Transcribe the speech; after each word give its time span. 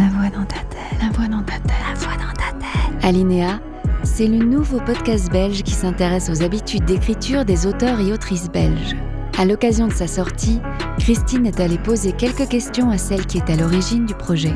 La 0.00 0.08
voix 0.08 0.30
dans 0.30 0.46
ta 0.46 0.60
tête. 0.60 0.78
La 0.98 1.10
voix 1.10 1.28
dans 1.28 1.42
ta 1.42 1.58
tête. 1.58 1.76
La 1.86 1.94
voix 1.94 2.14
dans 2.14 2.32
ta 2.32 2.58
tête. 2.58 3.04
Alinéa, 3.04 3.60
c'est 4.02 4.26
le 4.26 4.38
nouveau 4.38 4.80
podcast 4.80 5.30
belge 5.30 5.62
qui 5.62 5.72
s'intéresse 5.72 6.30
aux 6.30 6.42
habitudes 6.42 6.86
d'écriture 6.86 7.44
des 7.44 7.66
auteurs 7.66 8.00
et 8.00 8.10
autrices 8.10 8.50
belges. 8.50 8.96
À 9.36 9.44
l'occasion 9.44 9.88
de 9.88 9.92
sa 9.92 10.06
sortie, 10.06 10.58
Christine 11.00 11.44
est 11.44 11.60
allée 11.60 11.76
poser 11.76 12.12
quelques 12.12 12.48
questions 12.48 12.88
à 12.88 12.96
celle 12.96 13.26
qui 13.26 13.36
est 13.36 13.50
à 13.50 13.56
l'origine 13.56 14.06
du 14.06 14.14
projet. 14.14 14.54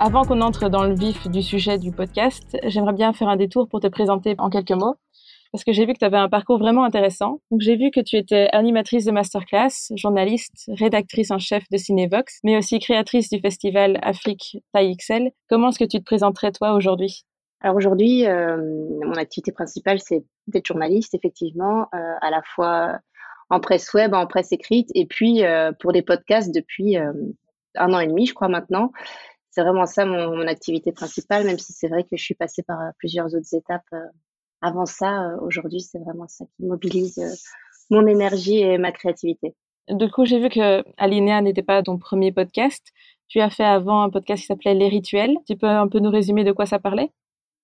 Avant 0.00 0.24
qu'on 0.24 0.40
entre 0.40 0.68
dans 0.68 0.82
le 0.82 0.94
vif 0.94 1.28
du 1.28 1.42
sujet 1.42 1.78
du 1.78 1.92
podcast, 1.92 2.58
j'aimerais 2.66 2.94
bien 2.94 3.12
faire 3.12 3.28
un 3.28 3.36
détour 3.36 3.68
pour 3.68 3.78
te 3.78 3.86
présenter 3.86 4.34
en 4.38 4.50
quelques 4.50 4.72
mots 4.72 4.96
parce 5.52 5.64
que 5.64 5.72
j'ai 5.72 5.84
vu 5.84 5.92
que 5.92 5.98
tu 5.98 6.04
avais 6.04 6.16
un 6.16 6.28
parcours 6.28 6.58
vraiment 6.58 6.84
intéressant. 6.84 7.40
Donc 7.50 7.60
j'ai 7.60 7.76
vu 7.76 7.90
que 7.90 8.00
tu 8.00 8.16
étais 8.16 8.48
animatrice 8.52 9.04
de 9.04 9.10
masterclass, 9.10 9.92
journaliste, 9.96 10.70
rédactrice 10.78 11.30
en 11.30 11.38
chef 11.38 11.64
de 11.70 11.76
Cinevox, 11.76 12.40
mais 12.44 12.56
aussi 12.56 12.78
créatrice 12.78 13.30
du 13.30 13.40
festival 13.40 13.98
Afrique 14.02 14.58
Taille 14.72 14.96
XL. 14.96 15.30
Comment 15.48 15.70
est-ce 15.70 15.78
que 15.78 15.84
tu 15.84 15.98
te 15.98 16.04
présenterais 16.04 16.52
toi 16.52 16.74
aujourd'hui? 16.74 17.24
Alors 17.60 17.76
aujourd'hui, 17.76 18.26
euh, 18.26 18.56
mon 19.04 19.14
activité 19.14 19.52
principale, 19.52 20.00
c'est 20.00 20.24
d'être 20.46 20.66
journaliste, 20.66 21.14
effectivement, 21.14 21.88
euh, 21.94 22.14
à 22.22 22.30
la 22.30 22.42
fois 22.54 22.98
en 23.50 23.60
presse 23.60 23.92
web, 23.92 24.14
en 24.14 24.26
presse 24.26 24.52
écrite, 24.52 24.88
et 24.94 25.04
puis 25.04 25.44
euh, 25.44 25.72
pour 25.78 25.92
des 25.92 26.02
podcasts 26.02 26.54
depuis 26.54 26.96
un 26.96 27.92
an 27.92 27.98
et 27.98 28.06
demi, 28.06 28.26
je 28.26 28.34
crois 28.34 28.48
maintenant. 28.48 28.92
C'est 29.50 29.62
vraiment 29.62 29.84
ça 29.84 30.06
mon, 30.06 30.36
mon, 30.36 30.46
activité 30.46 30.92
principale, 30.92 31.44
même 31.44 31.58
si 31.58 31.72
c'est 31.72 31.88
vrai 31.88 32.04
que 32.04 32.16
je 32.16 32.22
suis 32.22 32.36
passée 32.36 32.62
par 32.62 32.78
plusieurs 32.98 33.34
autres 33.34 33.52
étapes 33.52 33.82
avant 34.62 34.86
ça, 34.86 35.24
euh, 35.24 35.40
aujourd'hui, 35.40 35.80
c'est 35.80 35.98
vraiment 35.98 36.28
ça 36.28 36.44
qui 36.56 36.64
mobilise 36.64 37.18
euh, 37.18 37.34
mon 37.90 38.06
énergie 38.06 38.58
et 38.58 38.78
ma 38.78 38.92
créativité. 38.92 39.54
Du 39.88 40.10
coup, 40.10 40.24
j'ai 40.24 40.38
vu 40.38 40.48
que 40.48 40.84
Alinéa 40.96 41.40
n'était 41.40 41.62
pas 41.62 41.82
ton 41.82 41.98
premier 41.98 42.30
podcast. 42.30 42.86
Tu 43.28 43.40
as 43.40 43.50
fait 43.50 43.64
avant 43.64 44.02
un 44.02 44.10
podcast 44.10 44.42
qui 44.42 44.46
s'appelait 44.46 44.74
Les 44.74 44.88
Rituels. 44.88 45.36
Tu 45.46 45.56
peux 45.56 45.66
un 45.66 45.88
peu 45.88 45.98
nous 45.98 46.10
résumer 46.10 46.44
de 46.44 46.52
quoi 46.52 46.66
ça 46.66 46.78
parlait? 46.78 47.10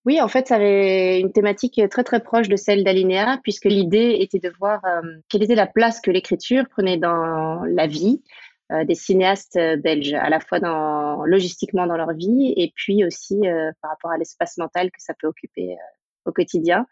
Oui, 0.05 0.21
en 0.21 0.29
fait, 0.29 0.47
ça 0.47 0.55
avait 0.57 1.21
une 1.21 1.33
thématique 1.33 1.81
très 1.91 2.05
très 2.05 2.21
proche 2.21 2.49
de 2.49 2.57
celle 2.57 2.85
d'Alinéa, 2.85 3.41
puisque 3.43 3.65
l'idée 3.65 4.17
était 4.21 4.39
de 4.39 4.53
voir 4.59 4.81
euh, 4.85 5.03
quelle 5.29 5.43
était 5.43 5.57
la 5.57 5.67
place 5.67 6.01
que 6.01 6.11
l'écriture 6.11 6.65
prenait 6.69 6.97
dans 6.97 7.63
la 7.65 7.87
vie 7.87 8.23
des 8.85 8.97
cinéastes 8.97 9.57
belges, 9.79 10.15
à 10.15 10.29
la 10.29 10.41
fois 10.41 10.59
dans, 10.59 11.23
logistiquement 11.25 11.87
dans 11.87 11.97
leur 11.97 12.13
vie 12.15 12.53
et 12.57 12.73
puis 12.75 13.05
aussi 13.05 13.43
par 13.81 13.93
rapport 13.93 14.11
à 14.11 14.19
l'espace 14.19 14.59
mental 14.59 14.91
que 14.91 15.01
ça 15.01 15.15
peut 15.15 15.29
occuper 15.29 15.77
au 16.27 16.33
quotidien. 16.33 16.87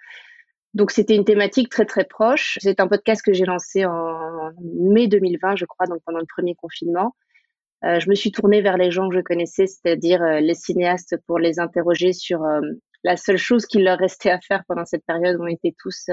Donc 0.75 0.91
c'était 0.91 1.15
une 1.15 1.25
thématique 1.25 1.69
très 1.71 1.85
très 1.85 2.05
proche. 2.05 2.59
C'est 2.61 2.81
un 2.81 2.89
podcast 2.89 3.23
que 3.23 3.33
j'ai 3.33 3.45
lancé 3.45 3.85
en 3.85 4.51
mai 4.61 5.07
2020, 5.07 5.57
je 5.57 5.65
crois, 5.67 5.87
donc 5.87 6.01
pendant 6.05 6.19
le 6.19 6.27
premier 6.27 6.55
confinement. 6.55 7.15
Euh, 7.85 8.01
je 8.01 8.09
me 8.09 8.15
suis 8.15 8.33
tournée 8.33 8.63
vers 8.63 8.77
les 8.77 8.91
gens 8.91 9.09
que 9.09 9.17
je 9.17 9.21
connaissais, 9.21 9.67
c'est-à-dire 9.67 10.23
euh, 10.23 10.41
les 10.41 10.55
cinéastes, 10.55 11.17
pour 11.27 11.39
les 11.39 11.61
interroger 11.61 12.13
sur 12.13 12.43
euh, 12.43 12.61
la 13.03 13.17
seule 13.17 13.37
chose 13.37 13.67
qu'il 13.67 13.85
leur 13.85 13.99
restait 13.99 14.31
à 14.31 14.41
faire 14.41 14.63
pendant 14.67 14.87
cette 14.87 15.05
période 15.05 15.37
où 15.39 15.45
on 15.45 15.49
était 15.49 15.75
tous 15.79 16.09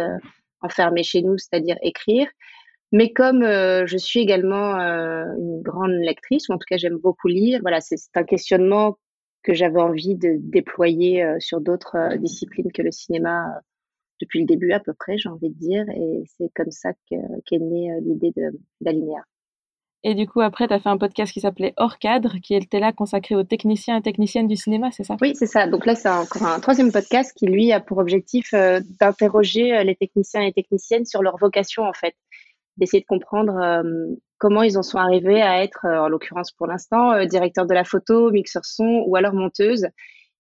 enfermés 0.62 1.04
chez 1.04 1.22
nous, 1.22 1.38
c'est-à-dire 1.38 1.78
écrire. 1.82 2.28
Mais 2.92 3.14
comme 3.14 3.44
je 3.44 3.98
suis 3.98 4.20
également 4.20 4.76
une 4.76 5.62
grande 5.62 5.94
lectrice, 5.94 6.50
ou 6.50 6.52
en 6.52 6.58
tout 6.58 6.66
cas 6.70 6.76
j'aime 6.76 6.98
beaucoup 6.98 7.30
lire, 7.30 7.60
voilà, 7.62 7.80
c'est 7.80 7.96
un 8.16 8.26
questionnement 8.26 8.98
que 9.44 9.54
j'avais 9.54 9.82
envie 9.82 10.16
de 10.16 10.36
déployer 10.38 11.24
euh, 11.24 11.40
sur 11.40 11.62
d'autres 11.62 11.96
euh, 11.96 12.18
disciplines 12.18 12.72
que 12.72 12.82
le 12.82 12.92
cinéma 12.92 13.48
euh, 13.48 13.60
depuis 14.20 14.40
le 14.40 14.46
début 14.46 14.72
à 14.72 14.80
peu 14.80 14.94
près, 14.94 15.18
j'ai 15.18 15.30
envie 15.30 15.50
de 15.50 15.58
dire. 15.58 15.86
Et 15.96 16.24
c'est 16.38 16.50
comme 16.54 16.70
ça 16.70 16.92
qu'est 17.08 17.58
née 17.58 17.92
l'idée 18.04 18.32
d'Alinéa. 18.80 19.22
Et 20.04 20.14
du 20.14 20.28
coup, 20.28 20.42
après, 20.42 20.68
tu 20.68 20.74
as 20.76 20.80
fait 20.80 20.90
un 20.90 20.98
podcast 20.98 21.34
qui 21.34 21.42
s'appelait 21.42 21.74
Hors 21.78 21.98
cadre, 21.98 22.36
qui 22.44 22.54
était 22.54 22.80
là 22.80 22.92
consacré 22.92 23.36
aux 23.36 23.44
techniciens 23.44 23.98
et 23.98 24.02
techniciennes 24.04 24.48
du 24.48 24.56
cinéma, 24.56 24.92
c'est 24.92 25.04
ça? 25.04 25.18
Oui, 25.22 25.34
c'est 25.36 25.48
ça. 25.48 25.66
Donc 25.66 25.88
là, 25.88 25.96
c'est 25.96 26.10
encore 26.10 26.44
un 26.44 26.60
troisième 26.60 26.92
podcast 26.92 27.36
qui, 27.36 27.48
lui, 27.48 27.72
a 27.72 27.80
pour 27.80 27.98
objectif 27.98 28.54
d'interroger 28.54 29.84
les 29.84 29.96
techniciens 29.96 30.42
et 30.42 30.54
techniciennes 30.54 31.06
sur 31.06 31.24
leur 31.24 31.38
vocation, 31.38 31.82
en 31.84 31.94
fait. 31.94 32.14
D'essayer 32.78 33.02
de 33.02 33.08
comprendre 33.08 33.84
comment 34.42 34.64
ils 34.64 34.78
en 34.80 34.82
sont 34.82 34.98
arrivés 34.98 35.44
à 35.44 35.64
être, 35.64 35.86
euh, 35.86 36.00
en 36.00 36.10
l'occurrence 36.10 36.52
pour 36.52 36.66
l'instant, 36.66 37.14
euh, 37.14 37.26
directeur 37.26 37.68
de 37.68 37.76
la 37.76 37.84
photo, 37.84 38.32
mixeur 38.32 38.66
son 38.66 39.04
ou 39.06 39.16
alors 39.16 39.34
monteuse. 39.34 39.86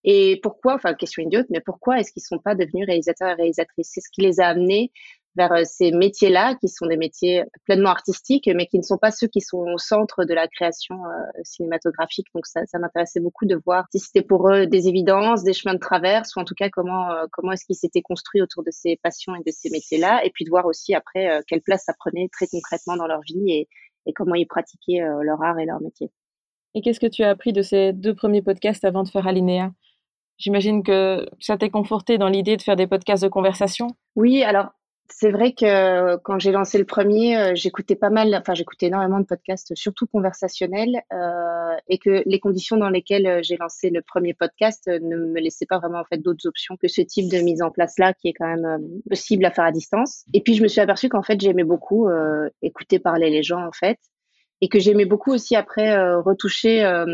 Et 0.03 0.39
pourquoi, 0.41 0.73
enfin 0.73 0.95
question 0.95 1.21
idiote, 1.21 1.45
mais 1.51 1.61
pourquoi 1.61 1.99
est-ce 1.99 2.11
qu'ils 2.11 2.23
ne 2.23 2.37
sont 2.37 2.41
pas 2.41 2.55
devenus 2.55 2.87
réalisateurs 2.87 3.29
et 3.29 3.33
réalisatrices? 3.35 3.91
C'est 3.93 4.01
ce 4.01 4.09
qui 4.11 4.21
les 4.21 4.39
a 4.39 4.47
amenés 4.47 4.91
vers 5.35 5.51
euh, 5.51 5.61
ces 5.65 5.91
métiers-là, 5.91 6.55
qui 6.55 6.67
sont 6.67 6.87
des 6.87 6.97
métiers 6.97 7.43
pleinement 7.65 7.91
artistiques, 7.91 8.49
mais 8.55 8.65
qui 8.65 8.79
ne 8.79 8.81
sont 8.81 8.97
pas 8.97 9.11
ceux 9.11 9.27
qui 9.27 9.39
sont 9.39 9.59
au 9.59 9.77
centre 9.77 10.25
de 10.25 10.33
la 10.33 10.47
création 10.47 10.97
cinématographique. 11.43 12.25
Donc 12.33 12.47
ça, 12.47 12.65
ça 12.65 12.79
m'intéressait 12.79 13.19
beaucoup 13.19 13.45
de 13.45 13.55
voir 13.63 13.85
si 13.91 13.99
c'était 13.99 14.23
pour 14.23 14.49
eux 14.49 14.65
des 14.65 14.87
évidences, 14.87 15.43
des 15.43 15.53
chemins 15.53 15.75
de 15.75 15.79
traverse, 15.79 16.35
ou 16.35 16.39
en 16.39 16.43
tout 16.43 16.55
cas 16.55 16.69
comment 16.69 17.07
comment 17.31 17.51
est-ce 17.51 17.65
qu'ils 17.65 17.77
s'étaient 17.77 18.01
construits 18.01 18.41
autour 18.41 18.63
de 18.63 18.71
ces 18.71 18.97
passions 19.03 19.35
et 19.35 19.43
de 19.45 19.51
ces 19.55 19.69
métiers-là, 19.69 20.25
et 20.25 20.31
puis 20.31 20.43
de 20.43 20.49
voir 20.49 20.65
aussi 20.65 20.95
après 20.95 21.41
quelle 21.47 21.61
place 21.61 21.83
ça 21.85 21.93
prenait 21.97 22.27
très 22.29 22.47
concrètement 22.47 22.97
dans 22.97 23.07
leur 23.07 23.21
vie 23.21 23.51
et, 23.51 23.69
et 24.05 24.13
comment 24.13 24.35
ils 24.35 24.47
pratiquaient 24.47 25.01
leur 25.21 25.41
art 25.43 25.59
et 25.59 25.65
leur 25.65 25.81
métier. 25.81 26.11
Et 26.73 26.81
qu'est-ce 26.81 26.99
que 26.99 27.07
tu 27.07 27.23
as 27.23 27.29
appris 27.29 27.53
de 27.53 27.61
ces 27.61 27.93
deux 27.93 28.15
premiers 28.15 28.41
podcasts 28.41 28.85
avant 28.85 29.03
de 29.03 29.09
faire 29.09 29.27
Alinéa? 29.27 29.71
J'imagine 30.37 30.83
que 30.83 31.27
ça 31.39 31.57
t'est 31.57 31.69
conforté 31.69 32.17
dans 32.17 32.29
l'idée 32.29 32.57
de 32.57 32.61
faire 32.61 32.75
des 32.75 32.87
podcasts 32.87 33.23
de 33.23 33.29
conversation? 33.29 33.87
Oui, 34.15 34.43
alors 34.43 34.69
c'est 35.13 35.31
vrai 35.31 35.53
que 35.53 36.17
quand 36.17 36.39
j'ai 36.39 36.51
lancé 36.51 36.77
le 36.77 36.85
premier, 36.85 37.37
euh, 37.37 37.51
j'écoutais 37.53 37.95
pas 37.95 38.09
mal, 38.09 38.35
enfin 38.35 38.53
j'écoutais 38.53 38.87
énormément 38.87 39.19
de 39.19 39.25
podcasts, 39.25 39.75
surtout 39.75 40.07
conversationnels, 40.07 41.01
euh, 41.13 41.75
et 41.87 41.97
que 41.97 42.23
les 42.25 42.39
conditions 42.39 42.77
dans 42.77 42.89
lesquelles 42.89 43.27
euh, 43.27 43.39
j'ai 43.43 43.57
lancé 43.57 43.89
le 43.89 44.01
premier 44.01 44.33
podcast 44.33 44.87
ne 44.87 45.17
me 45.17 45.39
laissaient 45.39 45.65
pas 45.65 45.79
vraiment 45.79 45.99
en 45.99 46.05
fait 46.05 46.17
d'autres 46.17 46.47
options 46.47 46.77
que 46.77 46.87
ce 46.87 47.01
type 47.01 47.29
de 47.29 47.37
mise 47.39 47.61
en 47.61 47.71
place 47.71 47.99
là, 47.99 48.13
qui 48.13 48.29
est 48.29 48.33
quand 48.33 48.47
même 48.47 48.79
possible 49.09 49.45
à 49.45 49.51
faire 49.51 49.65
à 49.65 49.71
distance. 49.71 50.25
Et 50.33 50.41
puis 50.41 50.55
je 50.55 50.63
me 50.63 50.67
suis 50.67 50.81
aperçue 50.81 51.09
qu'en 51.09 51.23
fait 51.23 51.39
j'aimais 51.39 51.63
beaucoup 51.63 52.09
écouter 52.61 52.99
parler 52.99 53.29
les 53.29 53.43
gens 53.43 53.65
en 53.65 53.71
fait, 53.71 53.97
et 54.61 54.69
que 54.69 54.77
j'aimais 54.77 55.05
beaucoup 55.05 55.31
aussi 55.31 55.55
après 55.55 55.91
euh, 55.91 56.21
retoucher 56.21 56.85
euh, 56.85 57.05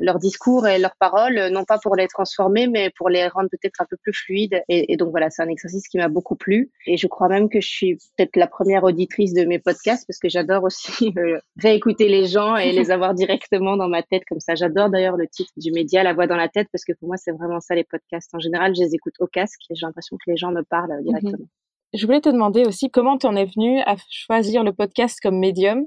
leurs 0.00 0.18
discours 0.18 0.66
et 0.66 0.78
leurs 0.80 0.96
paroles, 0.96 1.50
non 1.52 1.64
pas 1.64 1.78
pour 1.78 1.94
les 1.94 2.08
transformer, 2.08 2.66
mais 2.66 2.90
pour 2.96 3.08
les 3.08 3.28
rendre 3.28 3.48
peut-être 3.48 3.80
un 3.80 3.84
peu 3.88 3.96
plus 3.96 4.12
fluides. 4.12 4.60
Et, 4.68 4.92
et 4.92 4.96
donc 4.96 5.10
voilà, 5.10 5.30
c'est 5.30 5.42
un 5.42 5.48
exercice 5.48 5.86
qui 5.86 5.98
m'a 5.98 6.08
beaucoup 6.08 6.34
plu. 6.34 6.72
Et 6.86 6.96
je 6.96 7.06
crois 7.06 7.28
même 7.28 7.48
que 7.48 7.60
je 7.60 7.68
suis 7.68 7.96
peut-être 8.16 8.34
la 8.34 8.48
première 8.48 8.82
auditrice 8.82 9.34
de 9.34 9.44
mes 9.44 9.60
podcasts 9.60 10.04
parce 10.04 10.18
que 10.18 10.28
j'adore 10.28 10.64
aussi 10.64 11.12
euh, 11.16 11.38
réécouter 11.62 12.08
les 12.08 12.26
gens 12.26 12.56
et 12.56 12.72
les 12.72 12.90
avoir 12.90 13.14
directement 13.14 13.76
dans 13.76 13.88
ma 13.88 14.02
tête 14.02 14.24
comme 14.28 14.40
ça. 14.40 14.56
J'adore 14.56 14.90
d'ailleurs 14.90 15.16
le 15.16 15.28
titre 15.28 15.52
du 15.56 15.70
média, 15.70 16.02
La 16.02 16.12
voix 16.12 16.26
dans 16.26 16.36
la 16.36 16.48
tête, 16.48 16.66
parce 16.72 16.84
que 16.84 16.92
pour 16.92 17.06
moi 17.06 17.16
c'est 17.16 17.32
vraiment 17.32 17.60
ça 17.60 17.76
les 17.76 17.84
podcasts. 17.84 18.34
En 18.34 18.40
général, 18.40 18.74
je 18.74 18.82
les 18.82 18.96
écoute 18.96 19.14
au 19.20 19.28
casque 19.28 19.60
et 19.70 19.76
j'ai 19.76 19.86
l'impression 19.86 20.16
que 20.16 20.28
les 20.28 20.36
gens 20.36 20.50
me 20.50 20.62
parlent 20.62 20.96
mhm. 20.98 21.04
directement. 21.04 21.46
Je 21.94 22.04
voulais 22.04 22.20
te 22.20 22.28
demander 22.28 22.64
aussi 22.64 22.90
comment 22.90 23.16
tu 23.16 23.26
en 23.26 23.36
es 23.36 23.44
venu 23.44 23.80
à 23.86 23.94
choisir 24.10 24.64
le 24.64 24.72
podcast 24.72 25.20
comme 25.22 25.38
médium? 25.38 25.86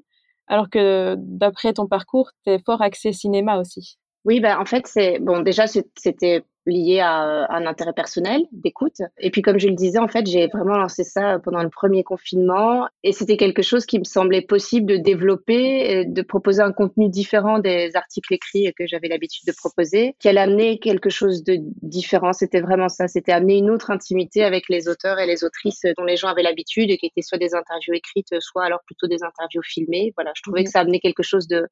Alors 0.50 0.70
que 0.70 1.16
d'après 1.18 1.74
ton 1.74 1.88
parcours, 1.88 2.32
tu 2.44 2.52
es 2.52 2.60
fort 2.60 2.82
axé 2.82 3.14
cinéma 3.14 3.60
aussi. 3.60 3.98
Oui, 4.26 4.42
ben 4.42 4.58
en 4.60 4.66
fait, 4.66 4.86
c'est 4.88 5.20
bon. 5.20 5.40
Déjà, 5.42 5.66
c'était 5.68 6.44
lié 6.66 7.00
à, 7.00 7.52
un 7.52 7.66
intérêt 7.66 7.94
personnel 7.94 8.42
d'écoute. 8.52 9.02
Et 9.18 9.32
puis, 9.32 9.42
comme 9.42 9.60
je 9.60 9.68
le 9.68 9.76
disais, 9.76 10.00
en 10.00 10.08
fait, 10.08 10.26
j'ai 10.26 10.48
vraiment 10.48 10.78
lancé 10.78 11.04
ça 11.04 11.40
pendant 11.40 11.64
le 11.64 11.70
premier 11.70 12.04
confinement. 12.04 12.88
Et 13.04 13.12
c'était 13.12 13.38
quelque 13.38 13.62
chose 13.62 13.86
qui 13.86 14.00
me 14.00 14.04
semblait 14.04 14.42
possible 14.42 14.86
de 14.86 14.98
développer, 14.98 16.06
de 16.06 16.22
proposer 16.22 16.62
un 16.62 16.72
contenu 16.72 17.10
différent 17.10 17.60
des 17.60 17.96
articles 17.96 18.34
écrits 18.34 18.74
que 18.78 18.86
j'avais 18.86 19.08
l'habitude 19.08 19.46
de 19.48 19.54
proposer, 19.54 20.16
qui 20.20 20.28
allait 20.28 20.42
amener 20.42 20.80
quelque 20.80 21.10
chose 21.10 21.44
de 21.44 21.58
différent. 21.82 22.34
C'était 22.34 22.62
vraiment 22.62 22.90
ça. 22.90 23.08
C'était 23.08 23.32
amener 23.32 23.58
une 23.58 23.70
autre 23.70 23.92
intimité 23.92 24.44
avec 24.44 24.70
les 24.70 24.88
auteurs 24.88 25.20
et 25.20 25.26
les 25.26 25.44
autrices 25.44 25.86
dont 25.98 26.04
les 26.04 26.18
gens 26.18 26.28
avaient 26.28 26.44
l'habitude, 26.44 26.96
qui 26.98 27.06
étaient 27.06 27.22
soit 27.22 27.38
des 27.38 27.56
interviews 27.56 27.94
écrites, 27.94 28.36
soit 28.40 28.66
alors 28.66 28.82
plutôt 28.86 29.08
des 29.08 29.24
interviews 29.24 29.64
filmées. 29.64 30.14
Voilà, 30.16 30.32
je 30.36 30.42
trouvais 30.42 30.64
que 30.64 30.70
ça 30.70 30.80
amenait 30.80 31.00
quelque 31.00 31.24
chose 31.24 31.48
de 31.48 31.68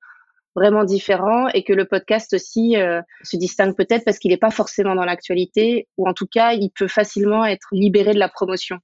vraiment 0.57 0.83
différent 0.83 1.47
et 1.53 1.63
que 1.63 1.71
le 1.71 1.85
podcast 1.85 2.33
aussi 2.33 2.77
euh, 2.77 3.01
se 3.23 3.37
distingue 3.37 3.75
peut-être 3.75 4.03
parce 4.03 4.17
qu'il 4.17 4.31
n'est 4.31 4.37
pas 4.37 4.49
forcément 4.49 4.95
dans 4.95 5.05
l'actualité 5.05 5.87
ou 5.97 6.09
en 6.09 6.13
tout 6.13 6.25
cas 6.25 6.53
il 6.53 6.71
peut 6.71 6.87
facilement 6.87 7.45
être 7.45 7.67
libéré 7.71 8.13
de 8.13 8.19
la 8.19 8.27
promotion. 8.27 8.79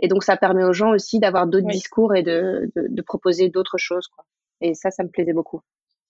Et 0.00 0.08
donc 0.08 0.24
ça 0.24 0.38
permet 0.38 0.64
aux 0.64 0.72
gens 0.72 0.90
aussi 0.90 1.20
d'avoir 1.20 1.46
d'autres 1.46 1.68
discours 1.68 2.16
et 2.16 2.22
de, 2.22 2.72
de, 2.74 3.02
proposer 3.02 3.50
d'autres 3.50 3.76
choses. 3.76 4.08
Quoi. 4.08 4.24
Et 4.62 4.74
ça, 4.74 4.90
ça 4.90 5.04
me 5.04 5.10
plaisait 5.10 5.34
beaucoup. 5.34 5.60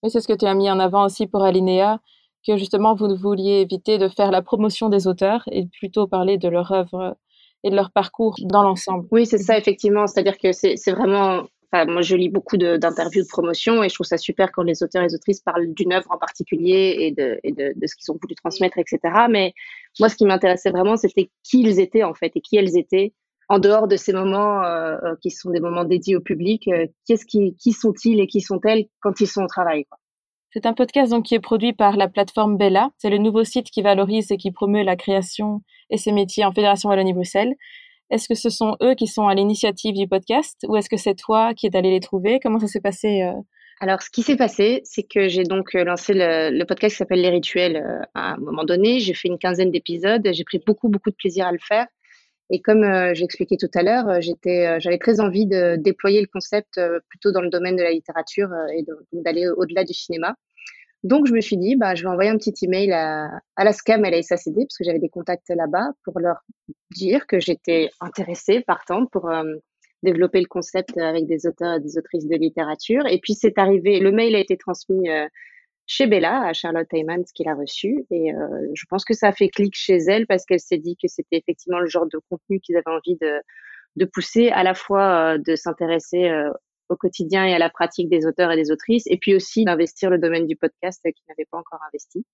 Et 0.04 0.08
c'est 0.08 0.20
ce 0.20 0.28
que 0.28 0.32
tu 0.32 0.46
as 0.46 0.54
mis 0.54 0.70
en 0.70 0.78
avant 0.78 1.04
aussi 1.04 1.26
pour 1.26 1.42
Alinéa, 1.42 2.00
que 2.46 2.56
justement 2.56 2.94
vous 2.94 3.14
vouliez 3.16 3.60
éviter 3.60 3.98
de 3.98 4.08
faire 4.08 4.30
la 4.30 4.40
promotion 4.40 4.88
des 4.88 5.08
auteurs 5.08 5.42
et 5.50 5.66
plutôt 5.66 6.06
parler 6.06 6.38
de 6.38 6.48
leur 6.48 6.70
œuvre 6.70 7.16
et 7.64 7.70
de 7.70 7.76
leur 7.76 7.90
parcours 7.90 8.36
dans 8.44 8.62
l'ensemble. 8.62 9.06
Oui, 9.10 9.26
c'est 9.26 9.38
ça, 9.38 9.58
effectivement. 9.58 10.06
C'est-à-dire 10.06 10.38
que 10.38 10.52
c'est 10.52 10.92
vraiment 10.92 11.42
moi, 11.86 12.02
je 12.02 12.16
lis 12.16 12.28
beaucoup 12.28 12.56
d'interviews 12.56 13.22
de, 13.22 13.28
promotion 13.28 13.82
et 13.82 13.88
je 13.88 13.94
trouve 13.94 14.06
ça 14.06 14.18
super 14.18 14.52
quand 14.52 14.62
les 14.62 14.82
auteurs 14.82 15.02
et 15.02 15.06
les 15.06 15.14
autrices 15.14 15.40
parlent 15.40 15.72
d'une 15.72 15.92
œuvre 15.92 16.10
en 16.10 16.18
particulier 16.18 16.96
et 16.98 17.10
de, 17.12 17.40
ce 17.86 17.96
qu'ils 17.96 18.12
ont 18.12 18.18
voulu 18.20 18.34
transmettre, 18.34 18.78
etc. 18.78 18.98
Mais 19.30 19.54
moi, 19.98 20.08
ce 20.08 20.16
qui 20.16 20.26
m'intéressait 20.26 20.70
vraiment, 20.70 20.96
c'était 20.96 21.30
qui 21.42 21.62
ils 21.62 21.80
étaient 21.80 22.02
en 22.02 22.14
fait 22.14 22.32
et 22.34 22.40
qui 22.40 22.56
elles 22.56 22.76
étaient 22.76 23.14
en 23.48 23.58
dehors 23.58 23.88
de 23.88 23.96
ces 23.96 24.12
moments 24.12 24.62
euh, 24.62 24.96
euh 25.04 25.16
qui 25.20 25.30
sont 25.30 25.50
des 25.50 25.60
moments 25.60 25.84
dédiés 25.84 26.16
au 26.16 26.20
public. 26.20 26.68
Euh, 26.68 26.86
qui, 27.06 27.56
qui 27.56 27.72
sont-ils 27.72 28.20
et 28.20 28.26
qui 28.26 28.40
sont-elles 28.40 28.86
quand 29.00 29.20
ils 29.20 29.26
sont 29.26 29.42
au 29.42 29.48
travail. 29.48 29.86
C'est 30.54 30.66
un 30.66 30.74
podcast 30.74 31.10
donc 31.10 31.24
qui 31.24 31.34
est 31.34 31.40
produit 31.40 31.72
par 31.72 31.96
la 31.96 32.08
plateforme 32.08 32.58
Bella. 32.58 32.90
C'est 32.98 33.08
le 33.08 33.16
nouveau 33.16 33.42
site 33.42 33.70
qui 33.70 33.80
valorise 33.80 34.30
et 34.30 34.36
qui 34.36 34.50
promeut 34.50 34.82
la 34.82 34.96
création 34.96 35.62
et 35.88 35.96
ses 35.96 36.12
métiers 36.12 36.44
en 36.44 36.52
Fédération 36.52 36.90
Wallonie-Bruxelles. 36.90 37.54
Est-ce 38.12 38.28
que 38.28 38.34
ce 38.34 38.50
sont 38.50 38.76
eux 38.82 38.94
qui 38.94 39.06
sont 39.06 39.26
à 39.26 39.34
l'initiative 39.34 39.94
du 39.94 40.06
podcast 40.06 40.66
ou 40.68 40.76
est-ce 40.76 40.90
que 40.90 40.98
c'est 40.98 41.14
toi 41.14 41.54
qui 41.54 41.66
es 41.66 41.74
allé 41.74 41.90
les 41.90 42.00
trouver? 42.00 42.40
Comment 42.42 42.58
ça 42.58 42.66
s'est 42.66 42.82
passé 42.82 43.22
euh? 43.22 43.32
Alors, 43.80 44.02
ce 44.02 44.10
qui 44.10 44.22
s'est 44.22 44.36
passé, 44.36 44.82
c'est 44.84 45.02
que 45.02 45.28
j'ai 45.28 45.44
donc 45.44 45.74
euh, 45.74 45.82
lancé 45.82 46.12
le, 46.14 46.62
podcast 46.64 46.92
qui 46.94 46.98
s'appelle 46.98 47.22
Les 47.22 47.30
Rituels 47.30 47.78
euh, 47.78 48.04
à 48.12 48.34
un 48.34 48.36
moment 48.36 48.64
donné. 48.64 49.00
J'ai 49.00 49.14
fait 49.14 49.28
une 49.28 49.38
quinzaine 49.38 49.70
d'épisodes. 49.70 50.28
J'ai 50.30 50.44
pris 50.44 50.60
beaucoup, 50.64 50.90
beaucoup 50.90 51.08
de 51.08 51.14
plaisir 51.14 51.46
à 51.46 51.52
le 51.52 51.58
faire. 51.58 51.86
Et 52.50 52.60
comme 52.60 52.84
j'ai 53.14 53.24
expliqué 53.24 53.56
tout 53.56 53.70
à 53.74 53.82
l'heure, 53.82 54.20
j'avais 54.20 54.98
très 54.98 55.20
envie 55.20 55.46
de 55.46 55.76
déployer 55.76 56.20
le 56.20 56.26
concept 56.26 56.78
plutôt 57.08 57.32
dans 57.32 57.40
le 57.40 57.48
domaine 57.48 57.76
de 57.76 57.82
la 57.82 57.92
littérature 57.92 58.50
et 58.76 58.84
d'aller 59.12 59.48
au-delà 59.56 59.84
du 59.84 59.94
cinéma. 59.94 60.34
Donc, 61.02 61.26
je 61.26 61.32
me 61.32 61.40
suis 61.40 61.56
dit, 61.56 61.76
bah, 61.76 61.94
je 61.94 62.02
vais 62.02 62.10
envoyer 62.10 62.28
un 62.28 62.36
petit 62.36 62.52
email 62.62 62.92
à, 62.92 63.30
à 63.56 63.64
la 63.64 63.72
SCAM 63.72 64.04
et 64.04 64.08
à 64.08 64.10
la 64.10 64.22
SACD, 64.22 64.66
parce 64.66 64.76
que 64.76 64.84
j'avais 64.84 64.98
des 64.98 65.08
contacts 65.08 65.48
là-bas, 65.48 65.92
pour 66.04 66.20
leur 66.20 66.42
dire 66.92 67.26
que 67.26 67.40
j'étais 67.40 67.90
intéressée, 68.00 68.60
partante, 68.60 69.10
pour 69.10 69.30
euh, 69.30 69.44
développer 70.02 70.40
le 70.40 70.46
concept 70.46 70.96
avec 70.98 71.26
des 71.26 71.46
auteurs 71.46 71.74
et 71.74 71.80
des 71.80 71.98
autrices 71.98 72.26
de 72.26 72.36
littérature. 72.36 73.06
Et 73.06 73.18
puis, 73.18 73.34
c'est 73.34 73.58
arrivé, 73.58 74.00
le 74.00 74.12
mail 74.12 74.34
a 74.34 74.38
été 74.38 74.56
transmis 74.56 75.08
euh, 75.10 75.26
chez 75.86 76.06
Bella, 76.06 76.42
à 76.42 76.52
Charlotte 76.52 76.88
Heymans, 76.92 77.24
qui 77.34 77.44
l'a 77.44 77.54
reçu. 77.54 78.04
Et 78.10 78.32
euh, 78.32 78.46
je 78.74 78.84
pense 78.88 79.04
que 79.04 79.14
ça 79.14 79.28
a 79.28 79.32
fait 79.32 79.48
clic 79.48 79.74
chez 79.74 79.96
elle, 79.96 80.26
parce 80.26 80.44
qu'elle 80.44 80.60
s'est 80.60 80.78
dit 80.78 80.96
que 81.00 81.08
c'était 81.08 81.38
effectivement 81.38 81.80
le 81.80 81.86
genre 81.86 82.06
de 82.06 82.18
contenu 82.30 82.60
qu'ils 82.60 82.76
avaient 82.76 82.96
envie 82.96 83.16
de, 83.20 83.40
de 83.96 84.04
pousser, 84.04 84.48
à 84.48 84.62
la 84.62 84.74
fois 84.74 85.38
de 85.38 85.56
s'intéresser 85.56 86.30
au 86.88 86.96
quotidien 86.96 87.46
et 87.46 87.54
à 87.54 87.58
la 87.58 87.70
pratique 87.70 88.08
des 88.08 88.26
auteurs 88.26 88.52
et 88.52 88.56
des 88.56 88.70
autrices, 88.70 89.06
et 89.06 89.16
puis 89.16 89.34
aussi 89.34 89.64
d'investir 89.64 90.10
le 90.10 90.18
domaine 90.18 90.46
du 90.46 90.56
podcast 90.56 91.00
qui 91.02 91.22
n'avait 91.28 91.46
pas 91.50 91.58
encore 91.58 91.80
investi. 91.88 92.24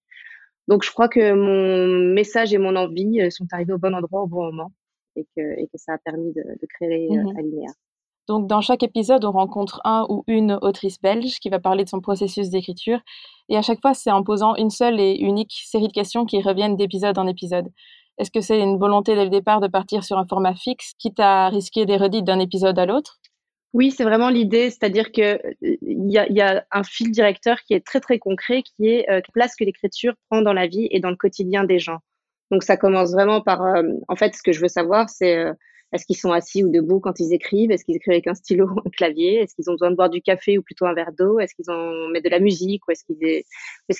Donc 0.68 0.84
je 0.84 0.92
crois 0.92 1.08
que 1.08 1.32
mon 1.32 2.12
message 2.14 2.54
et 2.54 2.58
mon 2.58 2.76
envie 2.76 3.20
euh, 3.20 3.30
sont 3.30 3.46
arrivés 3.50 3.72
au 3.72 3.78
bon 3.78 3.94
endroit 3.94 4.22
au 4.22 4.26
bon 4.26 4.44
moment 4.44 4.70
et 5.16 5.26
que, 5.34 5.58
et 5.58 5.66
que 5.66 5.78
ça 5.78 5.94
a 5.94 5.98
permis 5.98 6.32
de, 6.32 6.42
créer 6.74 7.08
euh, 7.10 7.22
mmh 7.22 7.38
Alinéa. 7.38 7.70
Donc 8.28 8.46
dans 8.46 8.60
chaque 8.60 8.82
épisode, 8.82 9.24
on 9.24 9.32
rencontre 9.32 9.80
un 9.84 10.06
ou 10.10 10.22
une 10.26 10.58
autrice 10.60 11.00
belge 11.00 11.38
qui 11.40 11.48
va 11.48 11.58
parler 11.58 11.84
de 11.84 11.88
son 11.88 12.00
processus 12.00 12.50
d'écriture 12.50 13.00
et 13.48 13.56
à 13.56 13.62
chaque 13.62 13.80
fois, 13.80 13.94
c'est 13.94 14.10
en 14.10 14.22
posant 14.22 14.54
une 14.56 14.70
seule 14.70 15.00
et 15.00 15.16
unique 15.18 15.52
série 15.64 15.88
de 15.88 15.92
questions 15.92 16.26
qui 16.26 16.40
reviennent 16.42 16.76
d'épisode 16.76 17.16
en 17.18 17.26
épisode. 17.26 17.68
Est-ce 18.18 18.30
que 18.30 18.40
c'est 18.42 18.60
une 18.60 18.78
volonté 18.78 19.14
dès 19.14 19.24
le 19.24 19.30
départ 19.30 19.60
de 19.60 19.68
partir 19.68 20.04
sur 20.04 20.18
un 20.18 20.26
format 20.26 20.54
fixe, 20.54 20.92
quitte 20.98 21.20
à 21.20 21.48
risquer 21.48 21.86
des 21.86 21.96
redites 21.96 22.24
d'un 22.24 22.40
épisode 22.40 22.78
à 22.78 22.84
l'autre? 22.84 23.20
Oui, 23.74 23.90
c'est 23.90 24.04
vraiment 24.04 24.28
l'idée, 24.28 24.70
c'est-à-dire 24.70 25.12
que 25.12 25.38
euh, 25.64 25.76
il 25.88 26.10
y 26.10 26.18
a, 26.18 26.30
y 26.30 26.40
a, 26.40 26.64
un 26.70 26.84
fil 26.84 27.10
directeur 27.10 27.62
qui 27.62 27.74
est 27.74 27.84
très 27.84 28.00
très 28.00 28.18
concret, 28.18 28.62
qui 28.62 28.88
est 28.88 29.10
euh, 29.10 29.20
place 29.32 29.56
que 29.56 29.64
l'écriture 29.64 30.14
prend 30.28 30.42
dans 30.42 30.52
la 30.52 30.66
vie 30.66 30.88
et 30.90 31.00
dans 31.00 31.10
le 31.10 31.16
quotidien 31.16 31.64
des 31.64 31.78
gens. 31.78 31.98
Donc 32.50 32.62
ça 32.62 32.76
commence 32.76 33.12
vraiment 33.12 33.40
par, 33.40 33.62
euh, 33.62 33.82
en 34.08 34.16
fait, 34.16 34.34
ce 34.34 34.42
que 34.42 34.52
je 34.52 34.60
veux 34.60 34.68
savoir, 34.68 35.08
c'est 35.08 35.36
euh, 35.36 35.52
est-ce 35.92 36.04
qu'ils 36.04 36.16
sont 36.16 36.32
assis 36.32 36.64
ou 36.64 36.68
debout 36.68 37.00
quand 37.00 37.18
ils 37.18 37.32
écrivent? 37.32 37.70
Est-ce 37.70 37.84
qu'ils 37.84 37.96
écrivent 37.96 38.12
avec 38.12 38.26
un 38.26 38.34
stylo 38.34 38.66
ou 38.66 38.80
un 38.80 38.90
clavier? 38.90 39.36
Est-ce 39.36 39.54
qu'ils 39.54 39.70
ont 39.70 39.72
besoin 39.72 39.90
de 39.90 39.96
boire 39.96 40.10
du 40.10 40.20
café 40.20 40.58
ou 40.58 40.62
plutôt 40.62 40.86
un 40.86 40.92
verre 40.92 41.12
d'eau? 41.18 41.40
Est-ce 41.40 41.54
qu'ils 41.54 41.70
ont 41.70 42.08
met 42.08 42.20
de 42.20 42.28
la 42.28 42.40
musique 42.40 42.86
ou 42.86 42.90
est-ce 42.90 43.04
qu'ils 43.04 43.24
est 43.24 43.44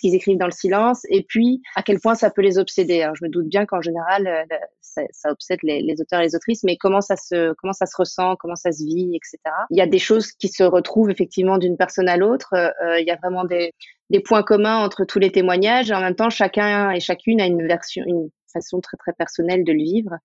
qu'ils 0.00 0.14
écrivent 0.14 0.38
dans 0.38 0.46
le 0.46 0.52
silence? 0.52 1.02
Et 1.08 1.22
puis 1.22 1.62
à 1.76 1.82
quel 1.82 1.98
point 1.98 2.14
ça 2.14 2.30
peut 2.30 2.42
les 2.42 2.58
obséder 2.58 3.02
Alors 3.02 3.16
je 3.16 3.24
me 3.24 3.30
doute 3.30 3.48
bien 3.48 3.64
qu'en 3.64 3.80
général 3.80 4.26
euh, 4.26 4.56
ça, 4.80 5.02
ça 5.12 5.30
obsède 5.30 5.58
les, 5.62 6.00
auteurs 6.00 6.20
et 6.20 6.24
les 6.24 6.36
autrices, 6.36 6.62
mais 6.62 6.76
comment 6.76 7.00
ça 7.00 7.16
se 7.16 7.54
comment 7.54 7.72
ça 7.72 7.86
se 7.86 7.96
ressent, 7.96 8.36
comment 8.36 8.56
ça 8.56 8.70
se 8.70 8.84
vit, 8.84 9.16
etc. 9.16 9.38
Il 9.70 9.78
y 9.78 9.80
a 9.80 9.86
des 9.86 9.98
choses 9.98 10.32
qui 10.32 10.48
se 10.48 10.62
retrouvent 10.62 11.10
effectivement 11.10 11.58
d'une 11.58 11.76
personne 11.76 12.08
à 12.08 12.16
l'autre. 12.16 12.52
Euh, 12.54 13.00
il 13.00 13.06
y 13.06 13.10
a 13.10 13.16
vraiment 13.16 13.44
des 13.44 13.72
des 14.10 14.20
points 14.20 14.42
communs 14.42 14.78
entre 14.78 15.04
tous 15.04 15.18
les 15.18 15.32
témoignages. 15.32 15.90
En 15.90 16.00
même 16.00 16.14
temps, 16.14 16.30
chacun 16.30 16.90
et 16.90 17.00
chacune 17.00 17.40
a 17.40 17.46
une 17.46 17.66
version, 17.66 18.04
une 18.06 18.30
façon 18.52 18.80
très 18.80 18.96
très 18.96 19.12
personnelle 19.12 19.64
de 19.64 19.72
le 19.72 19.82
vivre. 19.82 20.16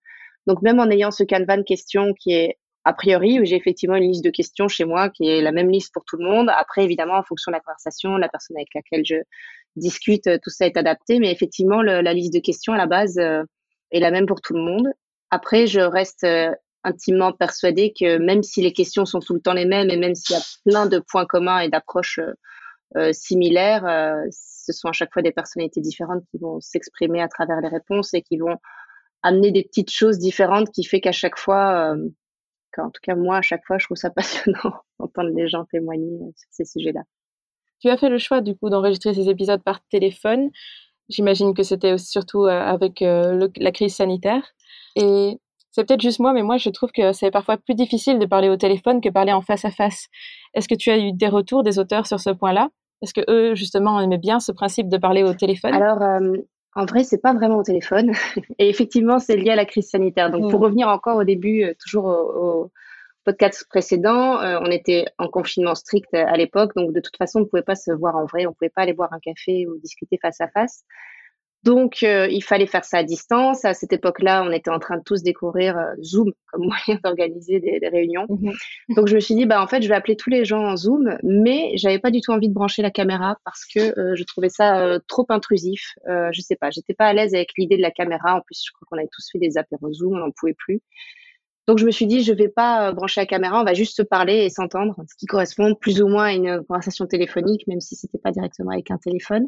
Donc 0.48 0.62
même 0.62 0.80
en 0.80 0.90
ayant 0.90 1.12
ce 1.12 1.24
canevas 1.24 1.57
de 1.57 1.63
questions 1.63 2.13
qui 2.13 2.34
est 2.34 2.57
a 2.86 2.94
priori, 2.94 3.40
j'ai 3.45 3.56
effectivement 3.56 3.95
une 3.95 4.10
liste 4.10 4.25
de 4.25 4.30
questions 4.30 4.68
chez 4.68 4.84
moi 4.84 5.10
qui 5.10 5.28
est 5.28 5.42
la 5.42 5.54
même 5.54 5.69
liste 5.69 5.94
pour 5.94 6.04
tout 6.04 6.18
le 6.18 6.25
monde. 6.25 6.50
Après, 6.50 6.84
évidemment, 6.84 7.16
en 7.16 7.24
fonction 7.24 7.51
de 7.51 7.56
la 7.56 7.62
conversation, 7.62 8.18
la 8.18 8.28
personne 8.28 8.57
avec 8.57 8.69
laquelle 8.75 9.06
je 9.06 9.16
discute, 9.78 10.30
tout 10.42 10.50
ça 10.50 10.66
est 10.66 10.75
adapté. 10.75 11.19
Mais 11.19 11.31
effectivement, 11.31 11.81
la 11.81 12.13
liste 12.13 12.34
de 12.34 12.40
questions 12.40 12.74
à 12.74 12.78
la 12.78 12.88
base 12.88 13.18
euh, 13.18 13.44
est 13.92 14.00
la 14.00 14.12
même 14.12 14.25
pour 14.25 14.42
tout 14.42 14.54
le 14.54 14.62
monde. 14.62 14.88
Après, 15.31 15.66
je 15.66 15.80
reste 15.80 16.25
euh, 16.25 16.51
intimement 16.84 17.31
persuadée 17.31 17.94
que 17.98 18.18
même 18.18 18.44
si 18.44 18.62
les 18.62 18.74
questions 18.74 19.06
sont 19.06 19.19
tout 19.19 19.34
le 19.34 19.40
temps 19.40 19.54
les 19.54 19.66
mêmes 19.66 19.90
et 19.90 19.98
même 19.98 20.13
s'il 20.13 20.36
y 20.36 20.40
a 20.40 20.44
plein 20.66 20.86
de 20.86 21.00
points 21.00 21.25
communs 21.25 21.60
et 21.60 21.69
d'approches 21.69 22.19
euh, 22.98 23.13
similaires, 23.13 23.86
ce 24.30 24.74
sont 24.74 24.90
à 24.90 24.92
chaque 24.92 25.13
fois 25.13 25.22
des 25.22 25.31
personnalités 25.31 25.80
différentes 25.80 26.24
qui 26.30 26.38
vont 26.38 26.60
s'exprimer 26.60 27.22
à 27.22 27.30
travers 27.30 27.62
les 27.62 27.69
réponses 27.69 28.13
et 28.13 28.22
qui 28.22 28.38
vont 28.38 28.57
amener 29.23 29.51
des 29.51 29.63
petites 29.63 29.91
choses 29.91 30.19
différentes 30.19 30.69
qui 30.71 30.83
fait 30.83 31.01
qu'à 31.01 31.11
chaque 31.11 31.37
fois, 31.37 31.93
euh, 31.95 32.09
en 32.77 32.89
tout 32.89 33.01
cas 33.01 33.15
moi, 33.15 33.37
à 33.37 33.41
chaque 33.41 33.65
fois, 33.65 33.77
je 33.77 33.85
trouve 33.85 33.97
ça 33.97 34.09
passionnant 34.11 34.73
d'entendre 34.99 35.31
les 35.35 35.47
gens 35.47 35.65
témoigner 35.65 36.13
euh, 36.21 36.31
sur 36.35 36.47
ces 36.51 36.65
sujets-là. 36.65 37.01
Tu 37.79 37.89
as 37.89 37.97
fait 37.97 38.09
le 38.09 38.17
choix 38.17 38.41
du 38.41 38.55
coup 38.55 38.69
d'enregistrer 38.69 39.13
ces 39.13 39.29
épisodes 39.29 39.61
par 39.63 39.81
téléphone. 39.87 40.51
J'imagine 41.09 41.53
que 41.53 41.63
c'était 41.63 41.97
surtout 41.97 42.45
euh, 42.45 42.49
avec 42.49 43.01
la 43.01 43.71
crise 43.71 43.95
sanitaire. 43.95 44.43
Et 44.95 45.37
c'est 45.71 45.85
peut-être 45.85 46.01
juste 46.01 46.19
moi, 46.19 46.33
mais 46.33 46.43
moi 46.43 46.57
je 46.57 46.69
trouve 46.69 46.91
que 46.91 47.11
c'est 47.13 47.31
parfois 47.31 47.57
plus 47.57 47.75
difficile 47.75 48.19
de 48.19 48.25
parler 48.25 48.47
au 48.47 48.55
téléphone 48.55 49.01
que 49.01 49.09
parler 49.09 49.33
en 49.33 49.41
face 49.41 49.65
à 49.65 49.71
face. 49.71 50.07
Est-ce 50.53 50.69
que 50.69 50.75
tu 50.75 50.91
as 50.91 50.97
eu 50.97 51.11
des 51.11 51.27
retours 51.27 51.63
des 51.63 51.79
auteurs 51.79 52.07
sur 52.07 52.19
ce 52.19 52.29
point-là? 52.29 52.69
Est-ce 53.01 53.13
que 53.13 53.29
eux 53.29 53.55
justement 53.55 53.99
aimaient 53.99 54.17
bien 54.17 54.39
ce 54.39 54.53
principe 54.53 54.87
de 54.87 54.97
parler 54.97 55.23
au 55.23 55.33
téléphone 55.33 55.73
Alors 55.73 55.99
en 56.75 56.85
vrai, 56.85 57.03
c'est 57.03 57.21
pas 57.21 57.33
vraiment 57.33 57.57
au 57.57 57.63
téléphone. 57.63 58.11
Et 58.59 58.69
effectivement, 58.69 59.19
c'est 59.19 59.37
lié 59.37 59.51
à 59.51 59.55
la 59.55 59.65
crise 59.65 59.89
sanitaire. 59.89 60.31
Donc, 60.31 60.49
pour 60.49 60.59
mm. 60.59 60.63
revenir 60.63 60.87
encore 60.87 61.17
au 61.17 61.23
début, 61.23 61.63
euh, 61.63 61.73
toujours 61.83 62.05
au, 62.05 62.71
podcast 63.25 63.65
précédent, 63.69 64.41
euh, 64.41 64.59
on 64.61 64.69
était 64.69 65.05
en 65.17 65.29
confinement 65.29 65.75
strict 65.75 66.13
à 66.13 66.35
l'époque. 66.35 66.71
Donc, 66.75 66.91
de 66.91 66.99
toute 66.99 67.15
façon, 67.15 67.39
on 67.39 67.41
ne 67.43 67.47
pouvait 67.47 67.61
pas 67.61 67.75
se 67.75 67.91
voir 67.91 68.17
en 68.17 68.25
vrai. 68.25 68.45
On 68.45 68.49
ne 68.49 68.53
pouvait 68.53 68.69
pas 68.69 68.81
aller 68.81 68.93
boire 68.93 69.13
un 69.13 69.19
café 69.19 69.65
ou 69.65 69.77
discuter 69.79 70.19
face 70.21 70.41
à 70.41 70.49
face. 70.49 70.83
Donc, 71.63 72.04
euh, 72.04 72.27
il 72.30 72.44
fallait 72.44 72.68
faire 72.68 72.83
ça 72.83 72.98
à 72.98 73.04
distance. 73.04 73.63
À 73.63 73.74
cette 73.74 73.94
époque-là, 73.94 74.44
on 74.45 74.51
était 74.51 74.69
en 74.69 74.80
train 74.80 74.98
de 74.98 75.04
tous 75.04 75.24
découvrir 75.24 75.77
euh, 75.77 75.94
Zoom 76.01 76.31
comme 76.51 76.65
moyen 76.65 77.00
d'organiser 77.04 77.62
des, 77.62 77.80
des, 77.80 77.88
réunions. 77.88 78.25
Mhm. 78.27 78.51
Donc, 78.95 79.07
je 79.07 79.15
me 79.15 79.21
suis 79.21 79.36
dit, 79.36 79.45
bah, 79.45 79.62
en 79.62 79.68
fait, 79.68 79.81
je 79.81 79.88
vais 79.88 79.95
appeler 79.95 80.18
tous 80.18 80.30
les 80.30 80.44
gens 80.44 80.62
en 80.62 80.75
Zoom, 80.75 81.18
mais 81.24 81.71
j'avais 81.75 82.00
pas 82.00 82.12
du 82.12 82.19
tout 82.19 82.31
envie 82.31 82.50
de 82.50 82.54
brancher 82.54 82.81
la 82.81 82.92
caméra 82.92 83.38
parce 83.45 83.65
que 83.65 83.98
euh, 83.98 84.15
je 84.15 84.24
trouvais 84.25 84.50
ça 84.50 85.00
trop 85.07 85.25
intrusif. 85.30 85.95
je 86.06 86.42
sais 86.42 86.56
pas, 86.56 86.69
j'étais 86.69 86.94
pas 86.94 87.06
à 87.06 87.13
l'aise 87.13 87.33
avec 87.33 87.51
l'idée 87.57 87.77
de 87.77 87.81
la 87.81 87.92
caméra. 87.92 88.35
En 88.35 88.42
plus, 88.42 88.61
je 88.66 88.71
crois 88.73 88.85
qu'on 88.90 88.97
avait 88.97 89.09
tous 89.11 89.30
fait 89.31 89.40
des 89.40 89.57
apéros 89.57 89.94
Zoom, 89.94 90.16
on 90.16 90.19
n'en 90.19 90.31
pouvait 90.31 90.56
plus. 90.56 90.81
Donc, 91.66 91.78
je 91.78 91.85
me 91.85 91.92
suis 91.92 92.07
dit, 92.07 92.23
je 92.23 92.33
vais 92.33 92.49
pas 92.49 92.92
brancher 92.92 93.21
la 93.21 93.26
caméra, 93.26 93.61
on 93.61 93.64
va 93.64 93.73
juste 93.73 93.95
se 93.95 94.02
parler 94.02 94.44
et 94.44 94.49
s'entendre, 94.49 94.95
ce 95.09 95.16
qui 95.16 95.28
correspond 95.28 95.76
plus 95.76 96.02
ou 96.02 96.09
moins 96.09 96.26
à 96.26 96.33
une 96.33 96.61
conversation 96.68 97.07
téléphonique, 97.07 97.66
même 97.68 97.80
si 97.80 97.95
c'était 97.95 98.18
pas 98.18 98.31
directement 98.31 98.71
avec 98.71 98.92
un 98.92 98.97
téléphone. 98.97 99.47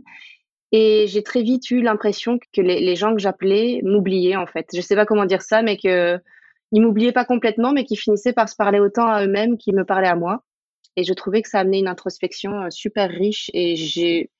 Et 0.78 1.08
j'ai 1.08 1.24
très 1.24 1.42
vite 1.42 1.72
eu 1.72 1.82
l'impression 1.82 2.38
que 2.38 2.60
les, 2.60 2.96
gens 2.98 3.14
que 3.14 3.20
j'appelais 3.20 3.80
m'oubliaient 3.86 4.36
en 4.36 4.46
fait. 4.46 4.68
Je 4.76 4.82
sais 4.82 4.96
pas 4.96 5.06
comment 5.06 5.24
dire 5.24 5.42
ça, 5.42 5.62
mais 5.62 5.78
que 5.78 6.20
ils 6.74 6.82
m'oubliaient 6.82 7.14
pas 7.14 7.24
complètement, 7.24 7.72
mais 7.72 7.86
qu'ils 7.86 7.98
finissaient 7.98 8.34
par 8.34 8.50
se 8.50 8.58
parler 8.58 8.82
autant 8.82 9.08
à 9.08 9.24
eux-mêmes 9.24 9.58
qu'ils 9.58 9.74
me 9.74 9.86
parlaient 9.86 10.10
à 10.10 10.18
moi. 10.18 10.44
Et 10.98 11.06
je 11.06 11.14
trouvais 11.14 11.42
que 11.42 11.48
ça 11.48 11.60
amenait 11.60 11.80
une 11.80 11.88
introspection 11.88 12.64
euh, 12.64 12.70
super 12.72 13.10
riche. 13.10 13.50
Et 13.54 13.78
j'ai 13.78 14.32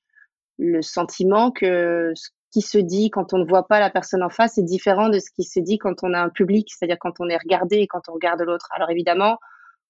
le 0.58 0.82
sentiment 0.82 1.50
que 1.52 2.12
ce 2.14 2.28
qui 2.50 2.60
se 2.60 2.76
dit 2.76 3.08
quand 3.08 3.32
on 3.32 3.38
ne 3.38 3.46
voit 3.46 3.66
pas 3.66 3.80
la 3.80 3.88
personne 3.88 4.22
en 4.22 4.28
face 4.28 4.58
est 4.58 4.62
différent 4.62 5.08
de 5.08 5.20
ce 5.20 5.30
qui 5.30 5.44
se 5.44 5.58
dit 5.58 5.78
quand 5.78 6.02
on 6.02 6.12
a 6.12 6.20
un 6.20 6.28
public, 6.28 6.68
c'est-à-dire 6.70 6.98
quand 7.00 7.18
on 7.18 7.30
est 7.30 7.38
regardé 7.38 7.76
et 7.76 7.86
quand 7.86 8.10
on 8.10 8.12
regarde 8.12 8.42
l'autre. 8.42 8.68
Alors 8.72 8.90
évidemment, 8.90 9.38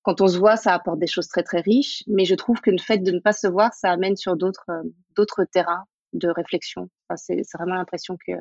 quand 0.02 0.20
on 0.20 0.28
se 0.28 0.38
voit, 0.38 0.56
ça 0.56 0.74
apporte 0.74 1.00
des 1.00 1.08
choses 1.08 1.26
très 1.26 1.42
très 1.42 1.60
riches, 1.60 2.04
mais 2.06 2.24
je 2.24 2.36
trouve 2.36 2.60
que 2.60 2.70
le 2.70 2.78
fait 2.78 2.98
de 2.98 3.10
ne 3.10 3.18
pas 3.18 3.32
se 3.32 3.48
voir, 3.48 3.74
ça 3.74 3.90
amène 3.90 4.14
sur 4.14 4.36
d'autres 4.36 4.70
euh, 4.70 4.84
d'autres 5.16 5.42
terrains 5.42 5.86
de 6.12 6.28
réflexion. 6.28 6.88
c'est 7.16 7.42
vraiment 7.54 7.74
l'impression 7.74 8.16
que, 8.26 8.32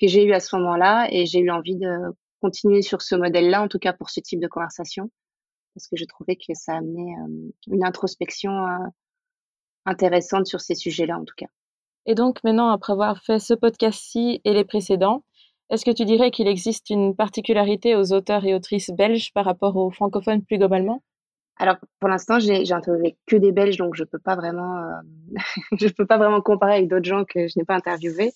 que 0.00 0.06
j'ai 0.06 0.24
eu 0.24 0.32
à 0.32 0.40
ce 0.40 0.56
moment-là 0.56 1.08
et 1.10 1.26
j'ai 1.26 1.40
eu 1.40 1.50
envie 1.50 1.76
de 1.76 2.14
continuer 2.40 2.82
sur 2.82 3.02
ce 3.02 3.14
modèle-là, 3.14 3.62
en 3.62 3.68
tout 3.68 3.78
cas 3.78 3.92
pour 3.92 4.10
ce 4.10 4.20
type 4.20 4.40
de 4.40 4.48
conversation, 4.48 5.10
parce 5.74 5.88
que 5.88 5.96
je 5.96 6.04
trouvais 6.04 6.36
que 6.36 6.54
ça 6.54 6.76
amenait 6.76 7.14
euh, 7.22 7.50
une 7.68 7.84
introspection 7.84 8.52
euh, 8.52 8.86
intéressante 9.86 10.46
sur 10.46 10.60
ces 10.60 10.74
sujets-là, 10.74 11.18
en 11.18 11.24
tout 11.24 11.34
cas. 11.36 11.46
Et 12.06 12.14
donc 12.14 12.42
maintenant, 12.44 12.68
après 12.68 12.92
avoir 12.92 13.22
fait 13.22 13.38
ce 13.38 13.54
podcast-ci 13.54 14.40
et 14.44 14.52
les 14.52 14.64
précédents, 14.64 15.24
est-ce 15.70 15.84
que 15.84 15.90
tu 15.90 16.04
dirais 16.04 16.30
qu'il 16.30 16.46
existe 16.46 16.90
une 16.90 17.16
particularité 17.16 17.96
aux 17.96 18.12
auteurs 18.12 18.44
et 18.44 18.54
autrices 18.54 18.90
belges 18.90 19.32
par 19.32 19.46
rapport 19.46 19.76
aux 19.76 19.90
francophones 19.90 20.44
plus 20.44 20.58
globalement? 20.58 21.02
Alors 21.56 21.76
pour 22.00 22.08
l'instant, 22.08 22.38
j'ai 22.40 22.72
interviewé 22.72 23.16
que 23.26 23.36
des 23.36 23.52
Belges, 23.52 23.76
donc 23.76 23.94
je 23.94 24.04
peux 24.04 24.18
pas 24.18 24.36
vraiment, 24.36 24.76
euh, 24.78 25.34
je 25.80 25.88
peux 25.88 26.06
pas 26.06 26.18
vraiment 26.18 26.40
comparer 26.40 26.74
avec 26.74 26.88
d'autres 26.88 27.04
gens 27.04 27.24
que 27.24 27.46
je 27.46 27.58
n'ai 27.58 27.64
pas 27.64 27.76
interviewés. 27.76 28.32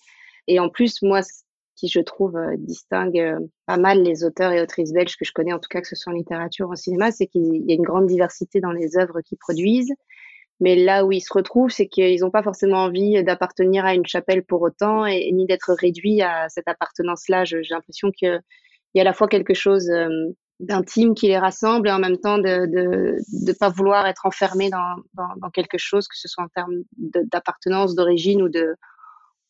Et 0.46 0.60
en 0.60 0.68
plus, 0.68 1.02
moi, 1.02 1.22
ce 1.22 1.42
qui 1.76 1.88
je 1.88 2.00
trouve 2.00 2.36
euh, 2.36 2.54
distingue 2.58 3.18
euh, 3.18 3.38
pas 3.66 3.76
mal 3.76 4.02
les 4.02 4.24
auteurs 4.24 4.52
et 4.52 4.60
autrices 4.62 4.92
belges 4.92 5.16
que 5.16 5.24
je 5.24 5.32
connais, 5.32 5.52
en 5.52 5.58
tout 5.58 5.68
cas 5.68 5.80
que 5.80 5.88
ce 5.88 5.96
soit 5.96 6.12
en 6.12 6.16
littérature 6.16 6.68
ou 6.68 6.72
en 6.72 6.76
cinéma, 6.76 7.10
c'est 7.10 7.26
qu'il 7.26 7.64
y 7.66 7.72
a 7.72 7.74
une 7.74 7.82
grande 7.82 8.06
diversité 8.06 8.60
dans 8.60 8.72
les 8.72 8.96
œuvres 8.96 9.20
qu'ils 9.20 9.38
produisent. 9.38 9.94
Mais 10.60 10.74
là 10.76 11.04
où 11.04 11.12
ils 11.12 11.20
se 11.20 11.32
retrouvent, 11.32 11.70
c'est 11.70 11.86
qu'ils 11.86 12.20
n'ont 12.20 12.30
pas 12.30 12.42
forcément 12.42 12.78
envie 12.78 13.22
d'appartenir 13.22 13.84
à 13.84 13.94
une 13.94 14.06
chapelle 14.06 14.44
pour 14.44 14.62
autant 14.62 15.06
et, 15.06 15.30
ni 15.32 15.46
d'être 15.46 15.72
réduits 15.72 16.20
à 16.22 16.48
cette 16.48 16.66
appartenance-là. 16.66 17.44
J'ai 17.44 17.62
l'impression 17.70 18.10
qu'il 18.10 18.40
y 18.94 18.98
a 18.98 19.02
à 19.02 19.04
la 19.04 19.12
fois 19.12 19.28
quelque 19.28 19.54
chose 19.54 19.88
euh, 19.90 20.08
d'intime 20.60 21.14
qui 21.14 21.28
les 21.28 21.38
rassemble 21.38 21.88
et 21.88 21.92
en 21.92 21.98
même 21.98 22.18
temps 22.18 22.38
de 22.38 22.66
ne 22.66 23.52
pas 23.52 23.68
vouloir 23.68 24.06
être 24.06 24.26
enfermé 24.26 24.70
dans, 24.70 24.96
dans, 25.36 25.50
quelque 25.50 25.78
chose, 25.78 26.08
que 26.08 26.16
ce 26.16 26.28
soit 26.28 26.44
en 26.44 26.48
termes 26.48 26.82
d'appartenance, 26.96 27.94
d'origine 27.94 28.42
ou 28.42 28.48
de, 28.48 28.74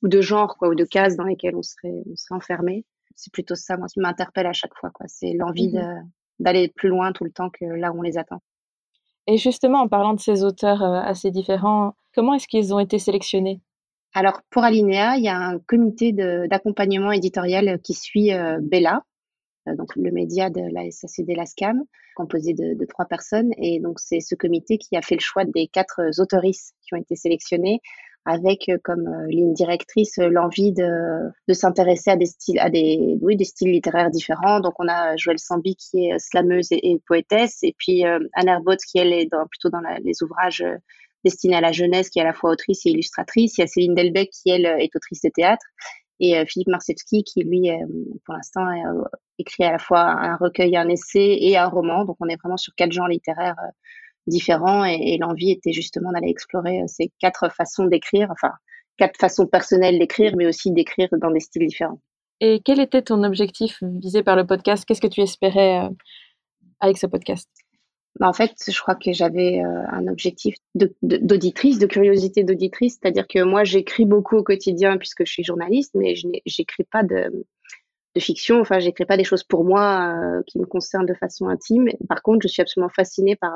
ou 0.02 0.08
de 0.08 0.20
genre, 0.20 0.56
quoi, 0.56 0.68
ou 0.68 0.74
de 0.74 0.84
cases 0.84 1.16
dans 1.16 1.24
lesquelles 1.24 1.56
on 1.56 1.62
serait, 1.62 2.02
on 2.10 2.16
serait 2.16 2.36
enfermé. 2.36 2.84
C'est 3.14 3.32
plutôt 3.32 3.54
ça, 3.54 3.76
moi, 3.76 3.88
qui 3.88 4.00
m'interpelle 4.00 4.46
à 4.46 4.52
chaque 4.52 4.74
fois. 4.74 4.90
C'est 5.06 5.32
l'envie 5.32 5.72
mmh 5.72 6.08
d'aller 6.40 6.68
plus 6.68 6.88
loin 6.88 7.10
tout 7.12 7.24
le 7.24 7.32
temps 7.32 7.50
que 7.50 7.64
là 7.64 7.90
où 7.90 7.98
on 7.98 8.02
les 8.02 8.16
attend. 8.16 8.40
Et 9.26 9.36
justement, 9.36 9.80
en 9.80 9.88
parlant 9.88 10.14
de 10.14 10.20
ces 10.20 10.44
auteurs 10.44 10.82
euh, 10.82 11.00
assez 11.00 11.30
différents, 11.30 11.94
comment 12.14 12.34
est-ce 12.34 12.46
qu'ils 12.46 12.72
ont 12.72 12.78
été 12.78 12.98
sélectionnés? 12.98 13.60
Alors, 14.14 14.40
pour 14.50 14.64
Alinea, 14.64 15.16
il 15.16 15.24
y 15.24 15.28
a 15.28 15.36
un 15.36 15.58
comité 15.58 16.12
d'accompagnement 16.12 17.12
éditorial 17.12 17.78
qui 17.82 17.92
suit 17.92 18.32
euh, 18.32 18.58
Bella, 18.62 19.02
donc 19.76 19.94
le 19.96 20.10
média 20.10 20.50
de 20.50 20.60
la 20.72 20.90
SACD 20.90 21.34
LASCAM, 21.36 21.82
composé 22.16 22.52
de, 22.52 22.84
trois 22.86 23.04
personnes. 23.04 23.50
Et 23.58 23.80
donc, 23.80 24.00
c'est 24.00 24.20
ce 24.20 24.34
comité 24.34 24.78
qui 24.78 24.96
a 24.96 25.02
fait 25.02 25.14
le 25.14 25.20
choix 25.20 25.44
des 25.44 25.68
quatre 25.68 26.00
autoristes 26.18 26.74
qui 26.82 26.94
ont 26.94 26.98
été 26.98 27.16
sélectionnés 27.16 27.80
avec 28.24 28.68
euh, 28.68 28.76
comme 28.84 29.06
euh, 29.08 29.26
ligne 29.28 29.54
directrice 29.54 30.18
euh, 30.18 30.28
l'envie 30.28 30.72
de, 30.72 31.30
de 31.48 31.54
s'intéresser 31.54 32.10
à 32.10 32.16
des 32.16 32.26
styles, 32.26 32.58
à 32.58 32.68
des, 32.68 33.16
oui, 33.22 33.36
des 33.36 33.44
styles 33.44 33.70
littéraires 33.70 34.10
différents. 34.10 34.60
Donc, 34.60 34.74
on 34.78 34.88
a 34.88 35.16
Joël 35.16 35.38
Sambi 35.38 35.76
qui 35.76 36.06
est 36.06 36.18
slameuse 36.18 36.68
et, 36.70 37.00
poétesse, 37.06 37.60
et 37.62 37.74
puis 37.78 38.04
Anne 38.04 38.48
Herbot 38.48 38.76
qui, 38.86 38.98
elle, 38.98 39.12
est 39.12 39.26
dans, 39.26 39.46
plutôt 39.46 39.70
dans 39.70 39.80
les 40.02 40.22
ouvrages 40.22 40.64
destinés 41.24 41.56
à 41.56 41.60
la 41.60 41.72
jeunesse, 41.72 42.10
qui 42.10 42.18
est 42.18 42.22
à 42.22 42.26
la 42.26 42.34
fois 42.34 42.50
autrice 42.50 42.84
et 42.84 42.90
illustratrice. 42.90 43.56
Il 43.56 43.62
y 43.62 43.64
a 43.64 43.66
Céline 43.66 43.94
Delbecq 43.94 44.30
qui, 44.30 44.50
elle, 44.50 44.66
est 44.66 44.94
autrice 44.94 45.22
de 45.22 45.30
théâtre. 45.30 45.64
Et 46.20 46.44
Philippe 46.46 46.68
Marsevski 46.68 47.22
qui, 47.22 47.44
lui, 47.44 47.70
pour 48.24 48.34
l'instant, 48.34 48.66
écrit 49.38 49.64
à 49.64 49.72
la 49.72 49.78
fois 49.78 50.00
un 50.00 50.36
recueil, 50.36 50.76
un 50.76 50.88
essai 50.88 51.38
et 51.40 51.56
un 51.56 51.68
roman. 51.68 52.04
Donc, 52.04 52.16
on 52.20 52.28
est 52.28 52.36
vraiment 52.36 52.56
sur 52.56 52.74
quatre 52.74 52.92
genres 52.92 53.08
littéraires 53.08 53.56
différents 54.28 54.84
et, 54.84 55.16
l'envie 55.18 55.50
était 55.50 55.72
justement 55.72 56.12
d'aller 56.12 56.28
explorer 56.28 56.82
euh, 56.82 56.86
ces 56.86 57.10
quatre 57.18 57.50
façons 57.52 57.86
d'écrire, 57.86 58.30
enfin 58.30 58.52
quatre 58.96 59.18
façons 59.18 59.46
personnelles 59.46 59.98
d'écrire, 59.98 60.34
mais 60.36 60.46
aussi 60.46 60.72
d'écrire 60.72 61.08
dans 61.12 61.30
des 61.30 61.40
styles 61.40 61.66
différents. 61.66 62.00
Et 62.40 62.60
quel 62.64 62.78
était 62.80 63.02
ton 63.02 63.24
objectif 63.24 63.82
visé 63.82 64.22
par 64.22 64.36
le 64.36 64.46
podcast? 64.46 64.84
Qu'est-ce 64.84 65.00
que 65.00 65.08
tu 65.08 65.20
espérais 65.20 65.84
euh, 65.84 65.90
avec 66.80 66.98
ce 66.98 67.06
podcast? 67.06 67.48
Bah, 68.16 68.28
en 68.28 68.32
fait, 68.32 68.52
je 68.66 68.80
crois 68.80 68.94
que 68.94 69.12
j'avais 69.12 69.62
euh, 69.62 69.82
un 69.90 70.08
objectif 70.08 70.56
d'auditrice, 71.02 71.78
de, 71.78 71.86
curiosité 71.86 72.42
d'auditrice, 72.42 72.98
c'est-à-dire 73.00 73.26
que 73.28 73.42
moi, 73.42 73.64
j'écris 73.64 74.06
beaucoup 74.06 74.36
au 74.36 74.42
quotidien 74.42 74.96
puisque 74.98 75.24
je 75.24 75.32
suis 75.32 75.44
journaliste, 75.44 75.94
mais 75.94 76.16
je 76.16 76.26
n'écris 76.26 76.84
pas 76.84 77.02
de, 77.02 77.46
de 78.14 78.20
fiction. 78.20 78.60
Enfin, 78.60 78.80
j'écris 78.80 79.04
pas 79.04 79.16
des 79.16 79.24
choses 79.24 79.44
pour 79.44 79.64
moi 79.64 80.42
qui 80.46 80.58
me 80.58 80.66
concernent 80.66 81.06
de 81.06 81.14
façon 81.14 81.48
intime. 81.48 81.88
Par 82.08 82.22
contre, 82.22 82.40
je 82.42 82.48
suis 82.48 82.62
absolument 82.62 82.90
fascinée 82.90 83.36
par 83.36 83.54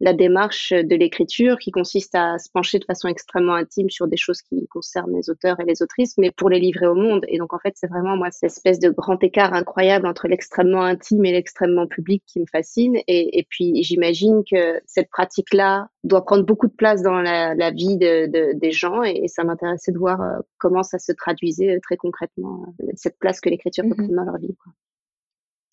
la 0.00 0.14
démarche 0.14 0.72
de 0.72 0.96
l'écriture 0.96 1.58
qui 1.58 1.70
consiste 1.70 2.14
à 2.14 2.38
se 2.38 2.48
pencher 2.50 2.78
de 2.78 2.84
façon 2.86 3.06
extrêmement 3.08 3.54
intime 3.54 3.90
sur 3.90 4.08
des 4.08 4.16
choses 4.16 4.40
qui 4.40 4.66
concernent 4.68 5.14
les 5.14 5.28
auteurs 5.28 5.60
et 5.60 5.64
les 5.64 5.82
autrices, 5.82 6.16
mais 6.16 6.30
pour 6.30 6.48
les 6.48 6.58
livrer 6.58 6.86
au 6.86 6.94
monde. 6.94 7.24
Et 7.28 7.36
donc, 7.36 7.52
en 7.52 7.58
fait, 7.58 7.74
c'est 7.76 7.86
vraiment, 7.86 8.16
moi, 8.16 8.30
cette 8.30 8.50
espèce 8.50 8.78
de 8.78 8.88
grand 8.88 9.22
écart 9.22 9.52
incroyable 9.52 10.06
entre 10.06 10.26
l'extrêmement 10.26 10.82
intime 10.82 11.26
et 11.26 11.32
l'extrêmement 11.32 11.86
public 11.86 12.22
qui 12.26 12.40
me 12.40 12.46
fascine. 12.50 12.96
Et, 13.06 13.46
puis, 13.50 13.82
j'imagine 13.82 14.42
que 14.50 14.80
cette 14.86 15.10
pratique-là 15.10 15.88
doit 16.02 16.24
prendre 16.24 16.44
beaucoup 16.44 16.66
de 16.66 16.72
place 16.72 17.02
dans 17.02 17.20
la, 17.20 17.70
vie 17.70 17.98
de, 17.98 18.54
des 18.54 18.72
gens. 18.72 19.02
Et, 19.02 19.28
ça 19.28 19.44
m'intéressait 19.44 19.92
de 19.92 19.98
voir 19.98 20.22
euh, 20.22 20.38
comment 20.58 20.82
ça 20.82 20.98
se 20.98 21.12
traduisait 21.12 21.76
euh, 21.76 21.80
très 21.82 21.96
concrètement, 21.96 22.74
euh, 22.82 22.86
cette 22.96 23.18
place 23.18 23.40
que 23.40 23.50
l'écriture 23.50 23.84
peut 23.84 23.90
mmh 23.90 23.96
prendre 23.96 24.14
dans 24.14 24.24
leur 24.24 24.38
vie. 24.38 24.56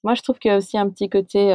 Moi, 0.04 0.16
je 0.16 0.22
trouve 0.22 0.38
qu'il 0.38 0.52
y 0.52 0.54
a 0.54 0.58
aussi 0.58 0.78
un 0.78 0.90
petit 0.90 1.10
côté 1.10 1.52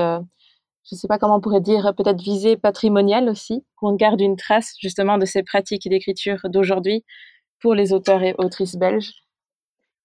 je 0.84 0.94
ne 0.94 0.98
sais 0.98 1.08
pas 1.08 1.18
comment 1.18 1.36
on 1.36 1.40
pourrait 1.40 1.60
dire, 1.60 1.94
peut-être 1.96 2.20
visée 2.20 2.56
patrimoniale 2.56 3.28
aussi, 3.28 3.64
qu'on 3.76 3.94
garde 3.94 4.20
une 4.20 4.36
trace 4.36 4.74
justement 4.80 5.18
de 5.18 5.26
ces 5.26 5.42
pratiques 5.42 5.88
d'écriture 5.88 6.40
d'aujourd'hui 6.44 7.04
pour 7.60 7.74
les 7.74 7.92
auteurs 7.92 8.22
et 8.22 8.34
autrices 8.38 8.76
belges. 8.76 9.12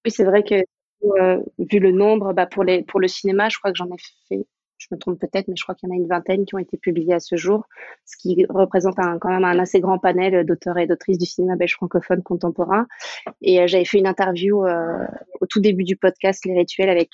Oui, 0.06 0.12
c'est 0.12 0.24
vrai 0.24 0.44
que 0.44 0.56
euh, 1.04 1.42
vu 1.58 1.80
le 1.80 1.92
nombre, 1.92 2.34
bah, 2.34 2.46
pour, 2.46 2.64
les, 2.64 2.84
pour 2.84 3.00
le 3.00 3.08
cinéma, 3.08 3.50
je 3.50 3.58
crois 3.58 3.72
que 3.72 3.78
j'en 3.78 3.88
ai 3.88 3.98
fait, 4.30 4.46
je 4.78 4.88
me 4.92 4.98
trompe 4.98 5.20
peut-être, 5.20 5.48
mais 5.48 5.56
je 5.56 5.64
crois 5.64 5.74
qu'il 5.74 5.90
y 5.90 5.92
en 5.92 5.96
a 5.96 5.98
une 5.98 6.08
vingtaine 6.08 6.46
qui 6.46 6.54
ont 6.54 6.60
été 6.60 6.78
publiées 6.78 7.16
à 7.16 7.20
ce 7.20 7.36
jour, 7.36 7.66
ce 8.06 8.16
qui 8.18 8.46
représente 8.48 9.00
un, 9.00 9.18
quand 9.18 9.30
même 9.30 9.44
un 9.44 9.58
assez 9.58 9.80
grand 9.80 9.98
panel 9.98 10.46
d'auteurs 10.46 10.78
et 10.78 10.86
d'autrices 10.86 11.18
du 11.18 11.26
cinéma 11.26 11.56
belge 11.56 11.74
francophone 11.74 12.22
contemporain. 12.22 12.88
Et 13.42 13.60
euh, 13.60 13.68
j'avais 13.68 13.86
fait 13.86 13.98
une 13.98 14.08
interview 14.08 14.66
euh, 14.66 15.06
au 15.42 15.48
tout 15.48 15.60
début 15.60 15.84
du 15.84 15.98
podcast 15.98 16.46
Les 16.46 16.56
Rituels 16.56 16.90
avec 16.90 17.10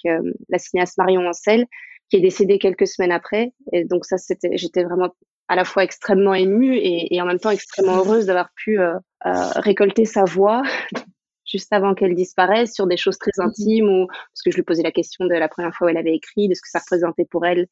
la 0.49 0.59
cinéaste 0.59 0.97
Marion 0.97 1.25
Ancel, 1.27 1.65
qui 2.13 2.17
est 2.17 2.21
décédé 2.21 2.59
quelques 2.59 2.85
semaines 2.85 3.11
après. 3.11 3.53
Et 3.71 3.85
donc 3.85 4.05
ça, 4.05 4.19
c'était, 4.19 4.55
j'étais 4.55 4.83
vraiment 4.83 5.15
à 5.47 5.55
la 5.55 5.65
fois 5.65 5.83
extrêmement 5.83 6.35
émue 6.35 6.77
et, 6.77 7.19
en 7.19 7.25
même 7.25 7.39
temps 7.39 7.49
extrêmement 7.49 7.97
heureuse 7.97 8.27
d'avoir 8.27 8.49
pu 8.55 8.79
euh, 8.79 8.93
euh, 9.25 9.31
récolter 9.55 10.05
sa 10.05 10.23
voix 10.23 10.61
juste 11.51 11.73
avant 11.73 11.95
qu'elle 11.95 12.13
disparaisse 12.13 12.75
sur 12.75 12.85
des 12.85 12.97
choses 12.97 13.17
très 13.17 13.31
intimes 13.39 13.89
ou 13.89 14.07
parce 14.07 14.43
que 14.45 14.51
je 14.51 14.55
lui 14.57 14.63
posais 14.63 14.83
la 14.83 14.91
question 14.91 15.25
de 15.25 15.33
la 15.33 15.49
première 15.49 15.73
fois 15.73 15.87
où 15.87 15.89
elle 15.89 15.97
avait 15.97 16.13
écrit, 16.13 16.47
de 16.47 16.53
ce 16.53 16.61
que 16.61 16.69
ça 16.69 16.77
représentait 16.77 17.25
pour 17.25 17.47
elle 17.47 17.65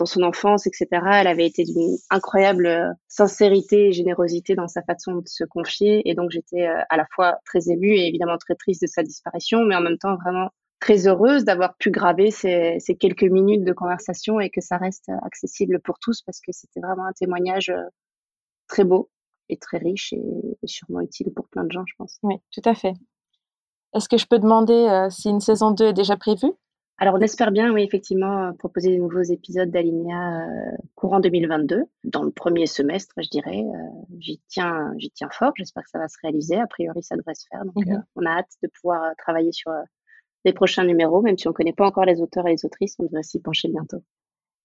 dans 0.00 0.06
son 0.06 0.24
enfance, 0.24 0.66
etc. 0.66 0.88
Elle 1.20 1.28
avait 1.28 1.46
été 1.46 1.62
d'une 1.62 1.96
incroyable 2.10 2.66
euh, 2.66 2.90
sincérité 3.06 3.90
et 3.90 3.92
générosité 3.92 4.56
dans 4.56 4.66
sa 4.66 4.82
façon 4.82 5.14
de 5.14 5.28
se 5.28 5.44
confier. 5.44 6.02
Et 6.10 6.14
donc, 6.14 6.32
j'étais 6.32 6.66
à 6.66 6.96
la 6.96 7.06
fois 7.14 7.38
très 7.44 7.70
émue 7.70 7.94
et 7.94 8.08
évidemment 8.08 8.36
très 8.36 8.56
triste 8.56 8.82
de 8.82 8.88
sa 8.88 9.04
disparition, 9.04 9.64
mais 9.64 9.76
en 9.76 9.80
même 9.80 9.96
temps 9.96 10.16
vraiment 10.16 10.50
très 10.86 11.08
heureuse 11.08 11.44
d'avoir 11.44 11.76
pu 11.76 11.90
graver 11.90 12.30
ces, 12.30 12.78
quelques 13.00 13.24
minutes 13.24 13.64
de 13.64 13.72
conversation 13.72 14.38
et 14.38 14.50
que 14.50 14.60
ça 14.60 14.76
reste 14.76 15.10
accessible 15.22 15.80
pour 15.80 15.98
tous 15.98 16.22
parce 16.22 16.40
que 16.40 16.52
c'était 16.52 16.78
vraiment 16.78 17.06
un 17.06 17.12
témoignage 17.12 17.70
euh, 17.70 17.82
très 18.68 18.84
beau 18.84 19.10
et 19.48 19.56
très 19.56 19.78
riche 19.78 20.12
et, 20.12 20.20
sûrement 20.64 21.00
utile 21.00 21.32
pour 21.34 21.48
plein 21.48 21.64
de 21.64 21.72
gens, 21.72 21.82
je 21.86 21.94
pense. 21.98 22.18
Oui, 22.22 22.36
tout 22.52 22.62
à 22.64 22.74
fait. 22.76 22.92
Est-ce 23.94 24.08
que 24.08 24.16
je 24.16 24.26
peux 24.26 24.38
demander 24.38 24.74
euh, 24.74 25.10
si 25.10 25.28
une 25.28 25.40
saison 25.40 25.72
2 25.72 25.86
est 25.86 25.92
déjà 25.92 26.16
prévue? 26.16 26.52
Alors, 26.98 27.16
on 27.16 27.20
espère 27.20 27.50
bien, 27.50 27.72
oui, 27.72 27.82
effectivement, 27.82 28.44
euh, 28.44 28.52
proposer 28.52 28.96
de 28.96 29.02
nouveaux 29.02 29.22
épisodes 29.22 29.70
d'Alinéa 29.70 30.46
courant 30.94 31.18
2022, 31.18 31.82
dans 32.04 32.22
le 32.22 32.30
premier 32.30 32.66
semestre, 32.66 33.12
je 33.18 33.28
dirais. 33.28 33.64
j'y 34.20 34.40
tiens, 34.46 34.92
j'y 34.98 35.10
tiens 35.10 35.30
fort. 35.32 35.52
J'espère 35.56 35.82
que 35.82 35.90
ça 35.90 35.98
va 35.98 36.06
se 36.06 36.16
réaliser. 36.22 36.60
A 36.60 36.68
priori, 36.68 37.02
ça 37.02 37.16
devrait 37.16 37.34
se 37.34 37.46
faire. 37.50 37.64
Donc, 37.64 37.84
mmh 37.84 38.04
on 38.14 38.24
a 38.24 38.38
hâte 38.38 38.52
de 38.62 38.68
pouvoir 38.68 39.12
travailler 39.18 39.50
sur 39.50 39.72
les 40.46 40.52
prochains 40.52 40.84
numéros, 40.84 41.20
même 41.20 41.36
si 41.36 41.46
on 41.48 41.50
ne 41.50 41.54
connaît 41.54 41.72
pas 41.72 41.86
encore 41.86 42.04
les 42.04 42.22
auteurs 42.22 42.46
et 42.46 42.52
les 42.52 42.64
autrices, 42.64 42.94
on 42.98 43.02
devrait 43.02 43.24
s'y 43.24 43.40
pencher 43.40 43.68
bientôt. 43.68 44.02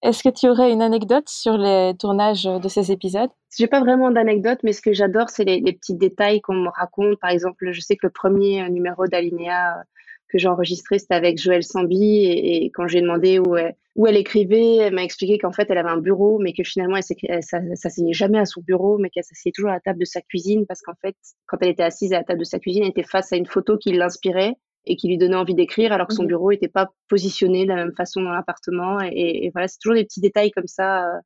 Est-ce 0.04 0.24
que 0.24 0.30
tu 0.30 0.48
aurais 0.48 0.72
une 0.72 0.82
anecdote 0.82 1.28
sur 1.28 1.58
les 1.58 1.94
tournages 2.00 2.46
de 2.46 2.68
ces 2.68 2.92
épisodes? 2.92 3.30
J'ai 3.56 3.68
pas 3.68 3.82
vraiment 3.82 4.10
d'anecdote, 4.10 4.60
mais 4.64 4.74
ce 4.74 4.82
que 4.82 4.94
j'adore, 4.94 5.30
c'est 5.30 5.44
les, 5.44 5.62
petits 5.74 5.96
détails 5.96 6.42
qu'on 6.42 6.56
me 6.56 6.70
raconte. 6.70 7.20
Par 7.20 7.30
exemple, 7.30 7.72
je 7.72 7.82
sais 7.82 7.96
que 7.96 8.08
le 8.08 8.12
premier 8.12 8.68
numéro 8.70 9.06
d'Alinéa 9.08 9.78
euh, 9.78 9.84
que 10.30 10.38
j'ai 10.38 10.48
enregistré, 10.48 10.98
c'était 10.98 11.14
avec 11.14 11.40
Joël 11.40 11.62
Sambi, 11.62 12.26
et, 12.26 12.72
quand 12.74 12.88
j'ai 12.88 13.02
demandé 13.02 13.38
où 13.38 13.56
elle, 13.58 13.76
où 13.96 14.08
elle 14.08 14.18
écrivait, 14.18 14.78
elle 14.78 14.94
m'a 14.94 15.04
expliqué 15.04 15.38
qu'en 15.38 15.52
fait, 15.52 15.68
elle 15.70 15.78
avait 15.78 15.90
un 15.90 15.98
bureau, 15.98 16.40
mais 16.40 16.54
que 16.54 16.64
finalement, 16.64 16.96
elle 16.98 17.70
ne 17.70 17.76
s'asseyait 17.76 18.14
jamais 18.14 18.40
à 18.40 18.46
son 18.46 18.62
bureau, 18.62 18.98
mais 18.98 19.10
qu'elle 19.10 19.24
s'asseyait 19.24 19.52
toujours 19.52 19.72
à 19.72 19.74
la 19.74 19.82
table 19.82 20.00
de 20.00 20.06
sa 20.06 20.22
cuisine, 20.22 20.66
parce 20.66 20.82
qu'en 20.82 20.96
fait, 21.02 21.16
quand 21.48 21.58
elle 21.62 21.70
était 21.70 21.84
assise 21.84 22.14
à 22.14 22.18
la 22.18 22.24
table 22.24 22.40
de 22.40 22.46
sa 22.46 22.60
cuisine, 22.60 22.84
elle 22.84 22.90
était 22.90 23.04
face 23.04 23.34
à 23.34 23.36
une 23.36 23.46
photo 23.46 23.78
qui 23.78 23.92
l'inspirait, 23.92 24.56
et 24.86 24.96
qui 24.96 25.08
lui 25.08 25.18
donnait 25.18 25.36
envie 25.36 25.56
d'écrire 25.56 25.92
alors 25.94 26.08
que 26.08 26.14
son 26.14 26.24
mmh 26.24 26.28
bureau 26.28 26.52
n'était 26.52 26.68
pas 26.68 26.90
positionné 27.08 27.64
de 27.64 27.70
la 27.70 27.76
même 27.76 27.94
façon 27.96 28.22
dans 28.22 28.32
l'appartement. 28.32 29.00
Et, 29.02 29.50
voilà, 29.54 29.68
c'est 29.68 29.78
toujours 29.80 29.96
des 29.96 30.06
petits 30.06 30.22
détails 30.22 30.52
comme 30.52 30.68
ça, 30.68 31.06
euh, 31.06 31.20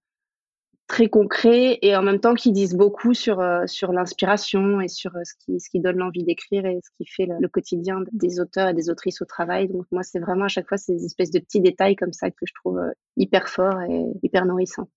très 0.87 1.07
concrets 1.07 1.79
et 1.81 1.95
en 1.95 2.03
même 2.03 2.19
temps 2.19 2.35
qui 2.35 2.51
disent 2.51 2.75
beaucoup 2.75 3.13
sur, 3.13 3.39
euh, 3.39 3.65
sur 3.65 3.91
l'inspiration 3.91 4.81
et 4.81 4.87
sur 4.87 5.15
euh, 5.15 5.21
ce, 5.23 5.33
qui, 5.39 5.59
ce 5.59 5.69
qui 5.69 5.79
donne 5.79 5.97
l'envie 5.97 6.23
d'écrire 6.23 6.65
et 6.65 6.79
ce 6.83 6.89
qui 6.97 7.09
fait 7.09 7.25
le, 7.25 7.47
quotidien 7.47 8.01
des 8.11 8.39
auteurs 8.39 8.69
et 8.69 8.73
des 8.73 8.89
autrices 8.89 9.21
au 9.21 9.25
travail. 9.25 9.67
Donc 9.67 9.85
moi, 9.91 10.03
c'est 10.03 10.19
vraiment 10.19 10.45
à 10.45 10.49
chaque 10.49 10.67
fois 10.67 10.77
ces 10.77 11.03
espèces 11.05 11.31
de 11.31 11.39
petits 11.39 11.61
détails 11.61 11.95
comme 11.95 12.13
ça 12.13 12.29
que 12.29 12.45
je 12.45 12.53
trouve 12.53 12.79
hyper 13.17 13.47
forts 13.47 13.81
et 13.89 14.03
hyper 14.21 14.45
nourrissants. 14.45 14.89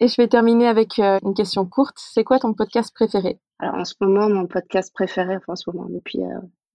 Et 0.00 0.08
je 0.08 0.16
vais 0.16 0.28
terminer 0.28 0.66
avec 0.66 0.98
une 0.98 1.34
question 1.34 1.66
courte. 1.66 1.96
C'est 1.98 2.24
quoi 2.24 2.38
ton 2.38 2.54
podcast 2.54 2.90
préféré? 2.94 3.38
Alors 3.58 3.74
en 3.74 3.84
ce 3.84 3.94
moment, 4.00 4.30
mon 4.30 4.46
podcast 4.46 4.92
préféré, 4.94 5.36
enfin 5.36 5.52
en 5.52 5.56
ce 5.56 5.70
moment, 5.70 5.86
depuis 5.90 6.20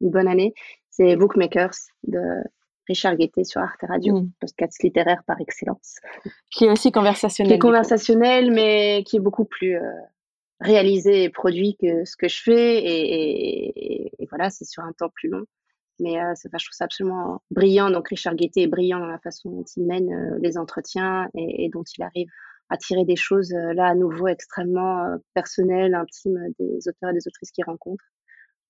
une 0.02 0.10
bonne 0.10 0.28
année, 0.28 0.54
c'est 0.90 1.16
Bookmakers 1.16 1.76
de 2.04 2.20
Richard 2.88 3.16
Guettet 3.16 3.44
sur 3.44 3.62
Arte 3.62 3.82
Radio, 3.82 4.22
mmh. 4.22 4.32
podcast 4.40 4.84
littéraire 4.84 5.24
par 5.26 5.40
excellence. 5.42 5.96
Qui 6.52 6.66
est 6.66 6.70
aussi 6.70 6.92
conversationnel. 6.92 7.52
Qui 7.52 7.56
est 7.56 7.60
conversationnel, 7.60 8.52
mais 8.52 9.04
qui 9.06 9.18
est 9.18 9.20
beaucoup 9.20 9.46
plus 9.46 9.76
euh, 9.76 9.92
réalisé 10.60 11.24
et 11.24 11.30
produit 11.30 11.76
que 11.82 12.06
ce 12.06 12.16
que 12.16 12.28
je 12.28 12.42
fais. 12.42 12.84
Et, 12.86 14.12
voilà, 14.30 14.50
c'est 14.50 14.66
sur 14.66 14.84
un 14.84 14.92
temps 14.94 15.10
plus 15.14 15.30
long. 15.30 15.44
Mais 16.00 16.20
euh, 16.20 16.34
je 16.36 16.50
trouve 16.50 16.60
ça 16.72 16.86
absolument 16.86 17.42
brillant. 17.52 17.90
Donc 17.90 18.10
Richard 18.10 18.36
Guettet 18.36 18.64
est 18.64 18.68
brillant 18.68 19.00
dans 19.00 19.08
la 19.08 19.20
façon 19.20 19.50
dont 19.50 19.66
il 19.76 19.86
mène 19.86 20.12
euh, 20.12 20.38
les 20.42 20.58
entretiens 20.58 21.28
et, 21.36 21.70
dont 21.70 21.84
il 21.98 22.04
arrive 22.04 22.28
à 22.70 22.78
tirer 22.78 23.06
des 23.06 23.16
choses 23.16 23.52
là 23.52 23.86
à 23.86 23.96
nouveau 23.96 24.28
extrêmement 24.28 25.18
personnelles, 25.36 25.94
intimes 25.94 26.48
des 26.60 26.88
auteurs 26.88 27.12
et 27.12 27.14
des 27.14 27.28
autrices 27.28 27.52
qu'ils 27.52 27.66
rencontrent. 27.66 28.04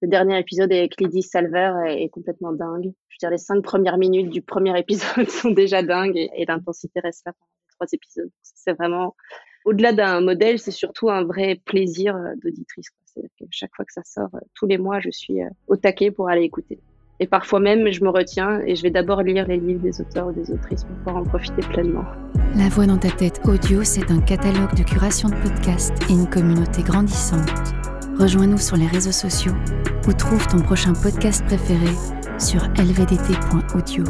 Le 0.02 0.10
dernier 0.10 0.38
épisode 0.40 0.72
avec 0.72 1.00
Lydie 1.00 1.24
Salver 1.24 1.72
est, 1.88 2.10
complètement 2.10 2.52
dingue. 2.52 2.92
Je 3.08 3.16
veux 3.16 3.20
dire, 3.20 3.30
les 3.30 3.38
cinq 3.38 3.64
premières 3.64 3.98
minutes 3.98 4.30
du 4.30 4.42
premier 4.42 4.78
épisode 4.78 5.30
sont 5.30 5.52
déjà 5.52 5.84
dingues 5.84 6.18
et, 6.18 6.46
l'intensité 6.46 7.00
reste 7.00 7.24
là 7.26 7.34
pendant 7.34 7.52
les 7.52 7.74
trois 7.76 7.88
épisodes. 7.94 8.32
C'est 8.42 8.74
vraiment, 8.74 9.16
au-delà 9.64 9.94
d'un 9.94 10.22
modèle, 10.22 10.60
c'est 10.60 10.72
surtout 10.72 11.10
un 11.10 11.24
vrai 11.24 11.62
plaisir 11.66 12.18
d'auditrice. 12.44 12.88
chaque 13.52 13.74
fois 13.76 13.86
que 13.86 13.94
ça 13.94 14.04
sort, 14.04 14.30
tous 14.54 14.68
les 14.68 14.78
mois, 14.78 15.00
je 15.00 15.10
suis 15.12 15.40
au 15.68 15.78
taquet 15.78 16.12
pour 16.12 16.30
aller 16.30 16.44
écouter. 16.44 16.80
Et 17.22 17.28
parfois 17.28 17.62
même, 17.62 17.90
je 17.90 18.04
me 18.04 18.10
retiens 18.10 18.60
et 18.66 18.76
je 18.76 18.84
vais 18.84 18.92
d'abord 18.92 19.22
lire 19.22 19.48
les 19.48 19.58
livres 19.58 19.82
des 19.82 20.02
auteurs 20.02 20.28
ou 20.28 20.34
des 20.34 20.52
autrices 20.52 20.84
pour 20.84 20.96
pouvoir 20.98 21.16
en 21.18 21.24
profiter 21.24 21.62
pleinement. 21.62 22.04
La 22.58 22.68
voix 22.68 22.86
dans 22.86 22.98
ta 22.98 23.10
tête 23.10 23.40
audio, 23.46 23.84
c'est 23.86 24.12
un 24.12 24.20
catalogue 24.20 24.76
de 24.76 24.84
curation 24.84 25.30
de 25.30 25.36
podcasts 25.36 25.94
et 26.10 26.14
une 26.14 26.30
communauté 26.30 26.84
grandissante. 26.84 27.50
Rejoins-nous 28.20 28.58
sur 28.58 28.78
les 28.78 28.88
réseaux 28.88 29.12
sociaux 29.12 29.54
ou 30.08 30.14
trouve 30.14 30.48
ton 30.48 30.62
prochain 30.62 30.94
podcast 30.94 31.44
préféré 31.46 31.90
sur 32.40 32.64
lvdt.audio. 32.78 34.06